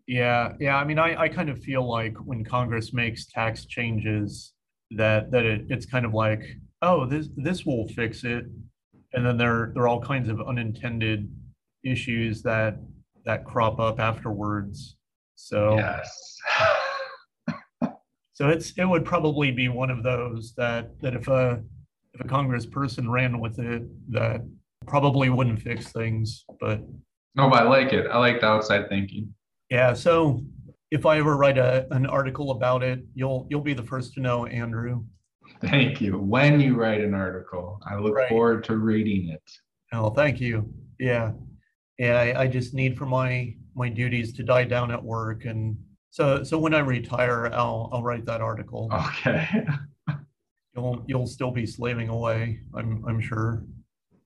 Yeah 0.06 0.52
yeah. 0.60 0.76
I 0.76 0.84
mean 0.84 1.00
i 1.00 1.22
i 1.22 1.28
kind 1.28 1.50
of 1.50 1.58
feel 1.58 1.84
like 1.84 2.16
when 2.18 2.44
congress 2.44 2.92
makes 2.92 3.26
tax 3.26 3.66
changes 3.66 4.52
that 4.92 5.32
that 5.32 5.44
it, 5.44 5.66
it's 5.68 5.84
kind 5.84 6.06
of 6.06 6.14
like 6.14 6.44
oh 6.80 7.06
this 7.06 7.28
this 7.36 7.66
will 7.66 7.88
fix 7.88 8.22
it 8.22 8.44
and 9.12 9.24
then 9.24 9.36
there 9.36 9.70
there 9.74 9.84
are 9.84 9.88
all 9.88 10.00
kinds 10.00 10.28
of 10.28 10.40
unintended 10.40 11.30
issues 11.84 12.42
that 12.42 12.78
that 13.24 13.44
crop 13.44 13.78
up 13.78 14.00
afterwards. 14.00 14.96
So 15.34 15.76
yes. 15.76 16.36
so 18.40 18.48
it's 18.48 18.72
it 18.78 18.84
would 18.86 19.04
probably 19.04 19.50
be 19.50 19.68
one 19.68 19.90
of 19.90 20.02
those 20.02 20.54
that 20.56 20.98
that 21.00 21.14
if 21.14 21.28
a 21.28 21.62
if 22.14 22.20
a 22.20 22.24
congressperson 22.24 23.08
ran 23.08 23.38
with 23.38 23.58
it 23.58 23.82
that 24.12 24.40
probably 24.86 25.28
wouldn't 25.28 25.60
fix 25.60 25.92
things 25.92 26.46
but 26.58 26.80
no 27.36 27.50
but 27.50 27.62
i 27.62 27.68
like 27.68 27.92
it 27.92 28.06
i 28.10 28.18
like 28.18 28.40
the 28.40 28.46
outside 28.46 28.88
thinking 28.88 29.32
yeah 29.70 29.92
so 29.92 30.42
if 30.90 31.04
i 31.04 31.18
ever 31.18 31.36
write 31.36 31.58
a, 31.58 31.86
an 31.90 32.06
article 32.06 32.50
about 32.52 32.82
it 32.82 33.04
you'll 33.14 33.46
you'll 33.50 33.60
be 33.60 33.74
the 33.74 33.82
first 33.82 34.14
to 34.14 34.20
know 34.20 34.46
andrew 34.46 35.04
Thank 35.60 36.00
you. 36.00 36.18
When 36.18 36.60
you 36.60 36.74
write 36.74 37.00
an 37.00 37.14
article, 37.14 37.80
I 37.86 37.96
look 37.96 38.14
right. 38.14 38.28
forward 38.28 38.64
to 38.64 38.76
reading 38.76 39.28
it. 39.28 39.42
Oh, 39.92 40.10
thank 40.10 40.40
you. 40.40 40.72
Yeah, 40.98 41.32
yeah. 41.98 42.18
I, 42.18 42.42
I, 42.42 42.46
just 42.46 42.74
need 42.74 42.96
for 42.96 43.06
my 43.06 43.54
my 43.74 43.88
duties 43.88 44.32
to 44.34 44.44
die 44.44 44.64
down 44.64 44.92
at 44.92 45.02
work, 45.02 45.46
and 45.46 45.76
so 46.10 46.44
so 46.44 46.58
when 46.58 46.74
I 46.74 46.78
retire, 46.78 47.50
I'll 47.52 47.90
I'll 47.92 48.02
write 48.02 48.24
that 48.26 48.40
article. 48.40 48.88
Okay. 48.92 49.66
you'll 50.76 51.04
you'll 51.08 51.26
still 51.26 51.50
be 51.50 51.66
slaving 51.66 52.08
away. 52.08 52.60
I'm 52.74 53.04
I'm 53.06 53.20
sure. 53.20 53.64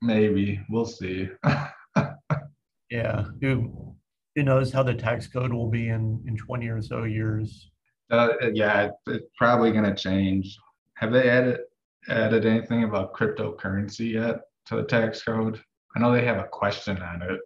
Maybe 0.03 0.61
we'll 0.69 0.85
see. 0.85 1.31
yeah. 2.91 3.25
Who 3.41 3.97
who 4.35 4.43
knows 4.43 4.73
how 4.73 4.83
the 4.83 4.95
tax 4.95 5.27
code 5.27 5.53
will 5.53 5.71
be 5.71 5.89
in 5.89 6.23
in 6.27 6.37
20 6.37 6.69
or 6.69 6.83
so 6.83 7.05
years? 7.05 7.71
Uh, 8.11 8.35
yeah, 8.53 8.91
it's 9.07 9.27
probably 9.39 9.73
going 9.73 9.85
to 9.85 9.95
change 9.95 10.59
have 10.97 11.13
they 11.13 11.29
added 11.29 11.61
added 12.09 12.45
anything 12.45 12.85
about 12.85 13.15
cryptocurrency 13.15 14.13
yet 14.13 14.41
to 14.67 14.77
the 14.77 14.85
tax 14.85 15.23
code? 15.23 15.61
I 15.97 16.01
know 16.01 16.13
they 16.13 16.25
have 16.25 16.39
a 16.39 16.49
question 16.49 17.01
on 17.01 17.23
it 17.23 17.41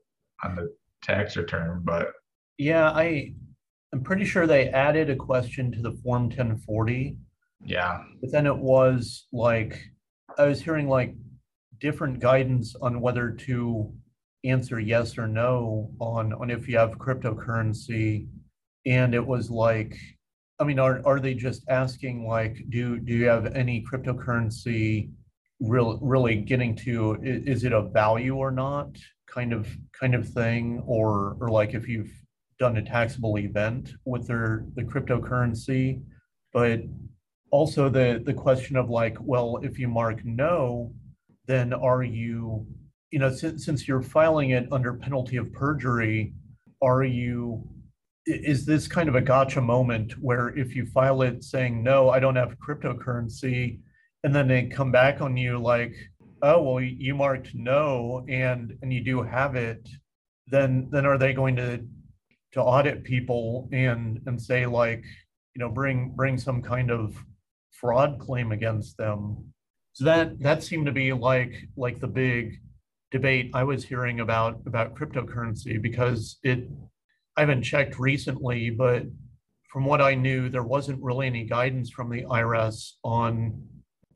on 0.45 0.57
the 0.57 0.75
tax 1.03 1.37
return, 1.37 1.83
but 1.85 2.13
yeah, 2.59 2.91
I 2.91 3.35
I'm 3.93 4.03
pretty 4.03 4.25
sure 4.25 4.47
they 4.47 4.69
added 4.69 5.11
a 5.11 5.17
question 5.17 5.73
to 5.73 5.83
the 5.83 5.93
form 6.03 6.25
1040. 6.25 7.17
Yeah. 7.65 8.03
But 8.21 8.33
then 8.33 8.47
it 8.47 8.57
was 8.57 9.27
like 9.33 9.81
I 10.37 10.47
was 10.47 10.63
hearing 10.63 10.89
like 10.89 11.15
different 11.79 12.21
guidance 12.21 12.75
on 12.81 13.01
whether 13.01 13.31
to 13.31 13.93
answer 14.45 14.79
yes 14.79 15.19
or 15.19 15.27
no 15.27 15.91
on 16.01 16.33
on 16.33 16.51
if 16.51 16.69
you 16.69 16.79
have 16.79 16.99
cryptocurrency 16.99 18.29
and 18.87 19.15
it 19.15 19.27
was 19.27 19.51
like 19.51 19.97
I 20.61 20.65
mean, 20.65 20.79
are 20.79 21.01
are 21.05 21.21
they 21.21 21.35
just 21.35 21.65
asking 21.69 22.27
like, 22.27 22.65
do 22.71 22.99
do 22.99 23.13
you 23.13 23.27
have 23.27 23.47
any 23.55 23.85
cryptocurrency 23.91 25.11
real 25.61 25.99
really 26.01 26.37
getting 26.37 26.75
to 26.77 27.19
is, 27.23 27.59
is 27.59 27.65
it 27.65 27.73
a 27.73 27.83
value 27.83 28.37
or 28.37 28.51
not 28.51 28.97
kind 29.27 29.53
of 29.53 29.69
kind 29.99 30.15
of 30.15 30.29
thing, 30.29 30.83
or 30.87 31.37
or 31.41 31.49
like 31.49 31.75
if 31.75 31.89
you've 31.89 32.11
done 32.59 32.77
a 32.77 32.83
taxable 32.83 33.39
event 33.39 33.93
with 34.05 34.27
their 34.27 34.65
the 34.75 34.83
cryptocurrency, 34.83 36.03
but 36.53 36.81
also 37.51 37.89
the 37.89 38.21
the 38.25 38.35
question 38.35 38.77
of 38.77 38.91
like, 38.91 39.17
well, 39.21 39.59
if 39.63 39.79
you 39.79 39.89
mark 39.89 40.25
no, 40.25 40.93
then 41.47 41.73
are 41.73 42.03
you, 42.03 42.67
you 43.13 43.19
know, 43.21 43.31
since 43.33 43.65
since 43.65 43.87
you're 43.87 44.03
filing 44.03 44.51
it 44.51 44.67
under 44.73 44.95
penalty 44.95 45.37
of 45.37 45.53
perjury, 45.53 46.33
are 46.83 47.05
you 47.05 47.67
is 48.29 48.67
this 48.67 48.87
kind 48.87 49.09
of 49.09 49.15
a 49.15 49.21
gotcha 49.21 49.61
moment 49.61 50.13
where 50.21 50.49
if 50.57 50.77
you 50.77 50.85
file 50.87 51.23
it 51.23 51.43
saying 51.43 51.83
no 51.83 52.11
i 52.11 52.19
don't 52.19 52.37
have 52.37 52.59
cryptocurrency 52.59 53.79
and 54.25 54.35
then 54.35 54.47
they 54.47 54.67
come 54.67 54.93
back 54.93 55.21
on 55.21 55.37
you 55.37 55.59
like 55.59 55.95
oh 56.43 56.63
well 56.63 56.81
you 56.81 57.15
marked 57.15 57.55
no 57.55 58.25
and 58.29 58.77
and 58.83 58.93
you 58.93 59.03
do 59.03 59.23
have 59.23 59.57
it 59.57 59.89
then 60.51 60.89
then 60.91 61.07
are 61.07 61.19
they 61.19 61.33
going 61.33 61.57
to 61.57 61.83
to 62.53 62.63
audit 62.63 63.05
people 63.05 63.69
and 63.73 64.21
and 64.27 64.41
say 64.41 64.67
like 64.67 65.05
you 65.55 65.61
know 65.61 65.69
bring 65.69 66.11
bring 66.15 66.39
some 66.39 66.63
kind 66.63 66.91
of 66.91 67.17
fraud 67.73 68.19
claim 68.19 68.53
against 68.53 68.97
them? 68.97 69.53
So 69.93 70.05
that 70.05 70.41
that 70.41 70.63
seemed 70.63 70.87
to 70.87 70.93
be 70.93 71.13
like 71.13 71.55
like 71.77 72.01
the 72.01 72.09
big 72.09 72.61
debate 73.11 73.51
i 73.55 73.65
was 73.65 73.85
hearing 73.85 74.21
about 74.21 74.61
about 74.67 74.95
cryptocurrency 74.95 75.81
because 75.81 76.39
it 76.43 76.69
I 77.39 77.43
haven't 77.43 77.63
checked 77.63 78.01
recently, 78.01 78.69
but 78.69 79.05
from 79.73 79.85
what 79.85 80.01
I 80.01 80.17
knew, 80.17 80.49
there 80.49 80.65
wasn't 80.65 81.01
really 81.01 81.29
any 81.29 81.45
guidance 81.45 81.89
from 81.89 82.11
the 82.11 82.25
IRS 82.25 82.95
on 83.05 83.63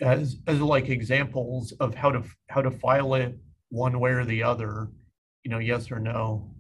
as 0.01 0.39
as 0.49 0.61
like 0.61 0.89
examples 0.89 1.71
of 1.79 1.95
how 1.95 2.11
to 2.11 2.25
how 2.49 2.63
to 2.63 2.71
file 2.73 3.15
it 3.15 3.39
one 3.69 4.01
way 4.01 4.11
or 4.11 4.25
the 4.25 4.43
other, 4.43 4.89
you 5.45 5.53
know, 5.53 5.61
yes 5.61 5.93
or 5.93 6.01
no. 6.01 6.53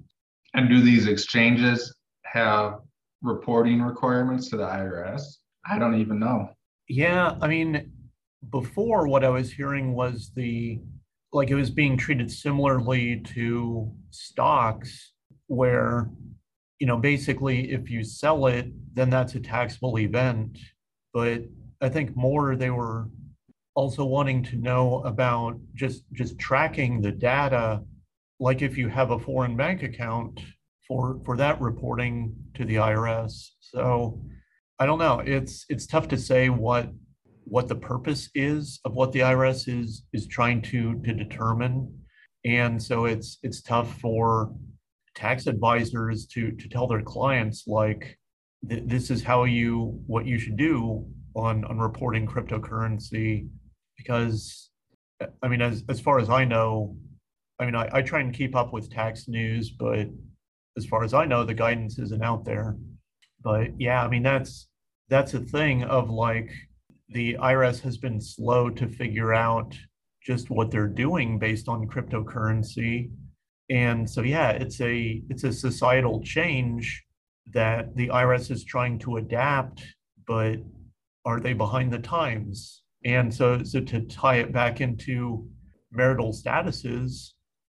And 0.54 0.68
do 0.68 0.80
these 0.80 1.08
exchanges 1.08 1.92
have 2.26 2.74
reporting 3.22 3.82
requirements 3.82 4.48
to 4.50 4.56
the 4.56 4.66
IRS? 4.66 5.22
I 5.68 5.80
don't 5.80 6.00
even 6.00 6.20
know. 6.20 6.48
Yeah, 6.88 7.34
I 7.40 7.48
mean, 7.48 7.90
before 8.50 9.08
what 9.08 9.24
I 9.24 9.30
was 9.30 9.50
hearing 9.50 9.94
was 9.94 10.30
the 10.36 10.78
like 11.32 11.50
it 11.50 11.56
was 11.56 11.70
being 11.70 11.96
treated 11.96 12.30
similarly 12.30 13.20
to 13.34 13.90
stocks 14.10 15.12
where 15.48 16.08
you 16.82 16.86
know, 16.86 16.96
basically, 16.96 17.70
if 17.70 17.88
you 17.88 18.02
sell 18.02 18.48
it, 18.48 18.66
then 18.92 19.08
that's 19.08 19.36
a 19.36 19.40
taxable 19.40 20.00
event. 20.00 20.58
But 21.14 21.42
I 21.80 21.88
think 21.88 22.16
more 22.16 22.56
they 22.56 22.70
were 22.70 23.06
also 23.76 24.04
wanting 24.04 24.42
to 24.42 24.56
know 24.56 25.00
about 25.04 25.60
just 25.76 26.02
just 26.12 26.40
tracking 26.40 27.00
the 27.00 27.12
data, 27.12 27.84
like 28.40 28.62
if 28.62 28.76
you 28.76 28.88
have 28.88 29.12
a 29.12 29.18
foreign 29.20 29.56
bank 29.56 29.84
account 29.84 30.40
for 30.88 31.20
for 31.24 31.36
that 31.36 31.60
reporting 31.60 32.34
to 32.54 32.64
the 32.64 32.74
IRS. 32.74 33.50
So 33.60 34.20
I 34.80 34.84
don't 34.84 34.98
know. 34.98 35.20
It's 35.24 35.64
it's 35.68 35.86
tough 35.86 36.08
to 36.08 36.18
say 36.18 36.48
what 36.48 36.90
what 37.44 37.68
the 37.68 37.76
purpose 37.76 38.28
is 38.34 38.80
of 38.84 38.94
what 38.94 39.12
the 39.12 39.20
IRS 39.20 39.68
is 39.68 40.02
is 40.12 40.26
trying 40.26 40.60
to 40.62 41.00
to 41.02 41.12
determine. 41.14 41.96
And 42.44 42.82
so 42.82 43.04
it's 43.04 43.38
it's 43.44 43.62
tough 43.62 44.00
for 44.00 44.52
tax 45.14 45.46
advisors 45.46 46.26
to 46.26 46.52
to 46.52 46.68
tell 46.68 46.86
their 46.86 47.02
clients 47.02 47.66
like 47.66 48.18
th- 48.68 48.84
this 48.86 49.10
is 49.10 49.22
how 49.22 49.44
you 49.44 50.00
what 50.06 50.26
you 50.26 50.38
should 50.38 50.56
do 50.56 51.06
on 51.34 51.64
on 51.64 51.78
reporting 51.78 52.26
cryptocurrency 52.26 53.48
because 53.96 54.70
i 55.42 55.48
mean 55.48 55.62
as 55.62 55.84
as 55.88 56.00
far 56.00 56.18
as 56.18 56.30
i 56.30 56.44
know 56.44 56.96
I 57.62 57.64
mean, 57.64 57.76
I, 57.76 57.88
I 57.92 58.02
try 58.02 58.18
and 58.18 58.34
keep 58.34 58.56
up 58.56 58.72
with 58.72 58.90
tax 58.90 59.28
news, 59.28 59.70
but 59.70 60.08
as 60.76 60.84
far 60.84 61.04
as 61.04 61.14
I 61.14 61.26
know, 61.26 61.44
the 61.44 61.54
guidance 61.54 61.96
isn't 61.96 62.22
out 62.22 62.44
there. 62.44 62.76
But 63.40 63.80
yeah, 63.80 64.04
I 64.04 64.08
mean, 64.08 64.24
that's 64.24 64.66
that's 65.08 65.34
a 65.34 65.40
thing 65.40 65.84
of 65.84 66.10
like 66.10 66.50
the 67.10 67.34
IRS 67.34 67.80
has 67.82 67.98
been 67.98 68.20
slow 68.20 68.68
to 68.70 68.88
figure 68.88 69.32
out 69.32 69.78
just 70.24 70.50
what 70.50 70.72
they're 70.72 70.88
doing 70.88 71.38
based 71.38 71.68
on 71.68 71.86
cryptocurrency. 71.86 73.10
And 73.72 74.08
so 74.08 74.20
yeah, 74.20 74.50
it's 74.50 74.82
a 74.82 75.22
it's 75.30 75.44
a 75.44 75.52
societal 75.52 76.22
change 76.22 77.02
that 77.54 77.96
the 77.96 78.08
IRS 78.08 78.50
is 78.50 78.64
trying 78.64 78.98
to 79.00 79.16
adapt, 79.16 79.82
but 80.26 80.56
are 81.24 81.40
they 81.40 81.54
behind 81.54 81.90
the 81.90 81.98
times? 81.98 82.82
And 83.06 83.32
so 83.32 83.62
so 83.62 83.80
to 83.80 84.02
tie 84.02 84.36
it 84.36 84.52
back 84.52 84.82
into 84.82 85.48
marital 85.90 86.34
statuses, 86.34 87.30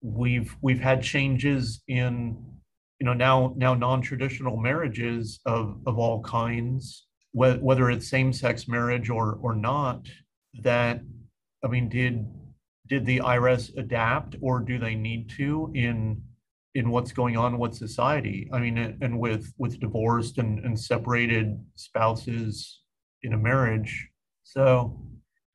we've 0.01 0.56
we've 0.62 0.79
had 0.79 1.03
changes 1.03 1.84
in 1.88 2.43
you 2.99 3.06
know 3.06 3.13
now 3.13 3.53
now 3.56 3.75
non-traditional 3.75 4.58
marriages 4.58 5.39
of 5.45 5.79
of 5.86 5.99
all 5.99 6.23
kinds 6.23 7.08
whether 7.36 7.89
it's 7.89 8.08
same-sex 8.08 8.67
marriage 8.67 9.10
or 9.10 9.39
or 9.41 9.56
not 9.56 10.06
that 10.62 11.01
i 11.65 11.67
mean 11.67 11.89
did 11.89 12.27
did 12.88 13.06
the 13.06 13.19
irs 13.19 13.76
adapt 13.78 14.36
or 14.41 14.60
do 14.60 14.78
they 14.78 14.96
need 14.96 15.30
to 15.30 15.72
in 15.74 16.22
in 16.76 16.89
what's 16.89 17.12
going 17.12 17.38
on 17.38 17.60
with 17.60 17.76
society? 17.76 18.50
I 18.52 18.60
mean 18.60 18.78
and 18.78 19.19
with 19.19 19.54
with 19.58 19.80
divorced 19.80 20.38
and, 20.38 20.60
and 20.65 20.80
separated 20.80 21.63
spouses 21.76 22.82
in 23.22 23.34
a 23.34 23.38
marriage. 23.38 24.10
So 24.43 25.00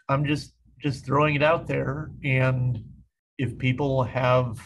i'm 0.09 0.25
just 0.25 0.55
just 0.81 1.05
throwing 1.05 1.35
it 1.35 1.43
out 1.43 1.67
there. 1.67 2.11
And 2.25 2.83
if 3.37 3.59
people 3.59 4.03
have 4.05 4.59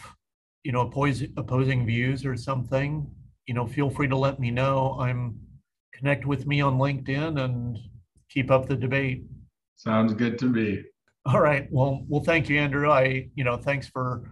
you 0.63 0.71
know 0.71 0.81
opposing 0.81 1.33
opposing 1.37 1.85
views 1.85 2.25
or 2.25 2.37
something 2.37 3.11
you 3.45 3.53
know 3.53 3.67
feel 3.67 3.89
free 3.89 4.07
to 4.07 4.17
let 4.17 4.39
me 4.39 4.51
know. 4.51 4.97
I'm 4.99 5.39
connect 5.93 6.25
with 6.25 6.47
me 6.47 6.61
on 6.61 6.77
linkedin 6.77 7.43
and 7.43 7.77
keep 8.29 8.49
up 8.49 8.67
the 8.67 8.75
debate. 8.75 9.25
Sounds 9.75 10.13
good 10.13 10.39
to 10.39 10.45
me 10.45 10.83
all 11.25 11.39
right 11.39 11.67
well 11.71 12.03
well 12.07 12.23
thank 12.23 12.49
you 12.49 12.59
andrew 12.59 12.89
i 12.89 13.27
you 13.35 13.43
know 13.43 13.57
thanks 13.57 13.87
for 13.87 14.29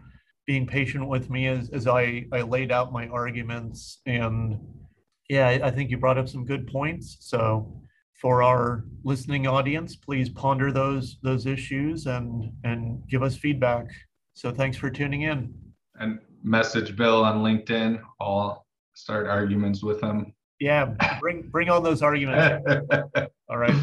being 0.47 0.65
patient 0.65 1.07
with 1.07 1.29
me 1.29 1.47
as, 1.47 1.69
as 1.69 1.87
i 1.87 2.25
i 2.33 2.41
laid 2.41 2.71
out 2.71 2.91
my 2.91 3.07
arguments 3.07 4.01
and 4.05 4.59
yeah 5.29 5.47
I, 5.47 5.67
I 5.67 5.71
think 5.71 5.89
you 5.89 5.97
brought 5.97 6.17
up 6.17 6.27
some 6.27 6.45
good 6.45 6.67
points 6.67 7.17
so 7.21 7.81
for 8.19 8.43
our 8.43 8.85
listening 9.03 9.47
audience 9.47 9.95
please 9.95 10.29
ponder 10.29 10.71
those 10.71 11.17
those 11.23 11.45
issues 11.45 12.07
and 12.07 12.51
and 12.63 13.01
give 13.09 13.23
us 13.23 13.35
feedback 13.35 13.87
so 14.33 14.51
thanks 14.51 14.77
for 14.77 14.89
tuning 14.89 15.23
in. 15.23 15.53
And 15.99 16.19
message 16.43 16.95
Bill 16.95 17.23
on 17.23 17.43
LinkedIn. 17.43 18.01
I'll 18.19 18.65
start 18.95 19.27
arguments 19.27 19.83
with 19.83 20.01
him. 20.01 20.33
Yeah, 20.59 20.93
bring 21.19 21.49
bring 21.49 21.69
on 21.69 21.83
those 21.83 22.01
arguments. 22.01 22.65
All 23.49 23.57
right. 23.57 23.75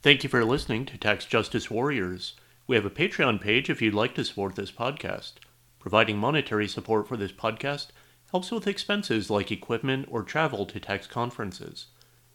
Thank 0.00 0.22
you. 0.22 0.30
For 0.30 0.44
listening 0.44 0.86
to 0.86 0.96
Tax 0.96 1.24
Justice 1.24 1.72
Warriors. 1.72 2.34
We 2.68 2.76
have 2.76 2.84
a 2.84 2.90
Patreon 2.90 3.40
page 3.40 3.68
if 3.68 3.82
you'd 3.82 3.94
like 3.94 4.14
to 4.14 4.24
support 4.24 4.54
this 4.54 4.70
podcast. 4.70 5.32
Providing 5.80 6.18
monetary 6.18 6.68
support 6.68 7.08
for 7.08 7.16
this 7.16 7.32
podcast 7.32 7.88
helps 8.30 8.52
with 8.52 8.68
expenses 8.68 9.28
like 9.28 9.50
equipment 9.50 10.06
or 10.08 10.22
travel 10.22 10.66
to 10.66 10.78
tax 10.78 11.08
conferences. 11.08 11.86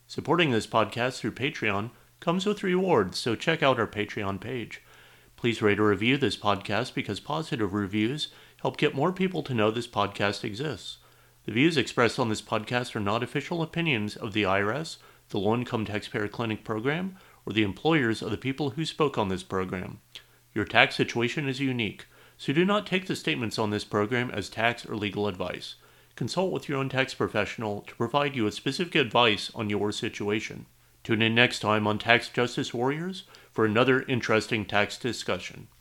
Supporting 0.07 0.51
this 0.51 0.67
podcast 0.67 1.19
through 1.19 1.31
Patreon 1.31 1.91
comes 2.19 2.45
with 2.45 2.63
rewards, 2.63 3.17
so 3.17 3.33
check 3.33 3.63
out 3.63 3.79
our 3.79 3.87
Patreon 3.87 4.41
page. 4.41 4.81
Please 5.37 5.61
rate 5.61 5.79
or 5.79 5.87
review 5.87 6.17
this 6.17 6.35
podcast 6.35 6.93
because 6.93 7.21
positive 7.21 7.73
reviews 7.73 8.27
help 8.61 8.75
get 8.75 8.93
more 8.93 9.13
people 9.13 9.41
to 9.41 9.53
know 9.53 9.71
this 9.71 9.87
podcast 9.87 10.43
exists. 10.43 10.97
The 11.45 11.53
views 11.53 11.77
expressed 11.77 12.19
on 12.19 12.27
this 12.27 12.41
podcast 12.41 12.93
are 12.93 12.99
not 12.99 13.23
official 13.23 13.61
opinions 13.61 14.17
of 14.17 14.33
the 14.33 14.43
IRS, 14.43 14.97
the 15.29 15.39
Low 15.39 15.53
Income 15.53 15.85
Taxpayer 15.85 16.27
Clinic 16.27 16.65
program, 16.65 17.15
or 17.45 17.53
the 17.53 17.63
employers 17.63 18.21
of 18.21 18.31
the 18.31 18.37
people 18.37 18.71
who 18.71 18.85
spoke 18.85 19.17
on 19.17 19.29
this 19.29 19.43
program. 19.43 19.99
Your 20.53 20.65
tax 20.65 20.95
situation 20.95 21.47
is 21.47 21.59
unique, 21.59 22.05
so 22.37 22.53
do 22.53 22.65
not 22.65 22.87
take 22.87 23.07
the 23.07 23.15
statements 23.15 23.57
on 23.57 23.69
this 23.69 23.83
program 23.83 24.29
as 24.31 24.49
tax 24.49 24.85
or 24.85 24.95
legal 24.95 25.27
advice. 25.27 25.75
Consult 26.15 26.51
with 26.51 26.69
your 26.69 26.77
own 26.77 26.89
tax 26.89 27.13
professional 27.13 27.81
to 27.81 27.95
provide 27.95 28.35
you 28.35 28.43
with 28.43 28.53
specific 28.53 28.95
advice 28.95 29.51
on 29.55 29.69
your 29.69 29.91
situation. 29.91 30.67
Tune 31.03 31.21
in 31.21 31.35
next 31.35 31.59
time 31.59 31.85
on 31.87 31.97
Tax 31.97 32.29
Justice 32.29 32.73
Warriors 32.73 33.23
for 33.51 33.65
another 33.65 34.03
interesting 34.03 34.65
tax 34.65 34.97
discussion. 34.97 35.67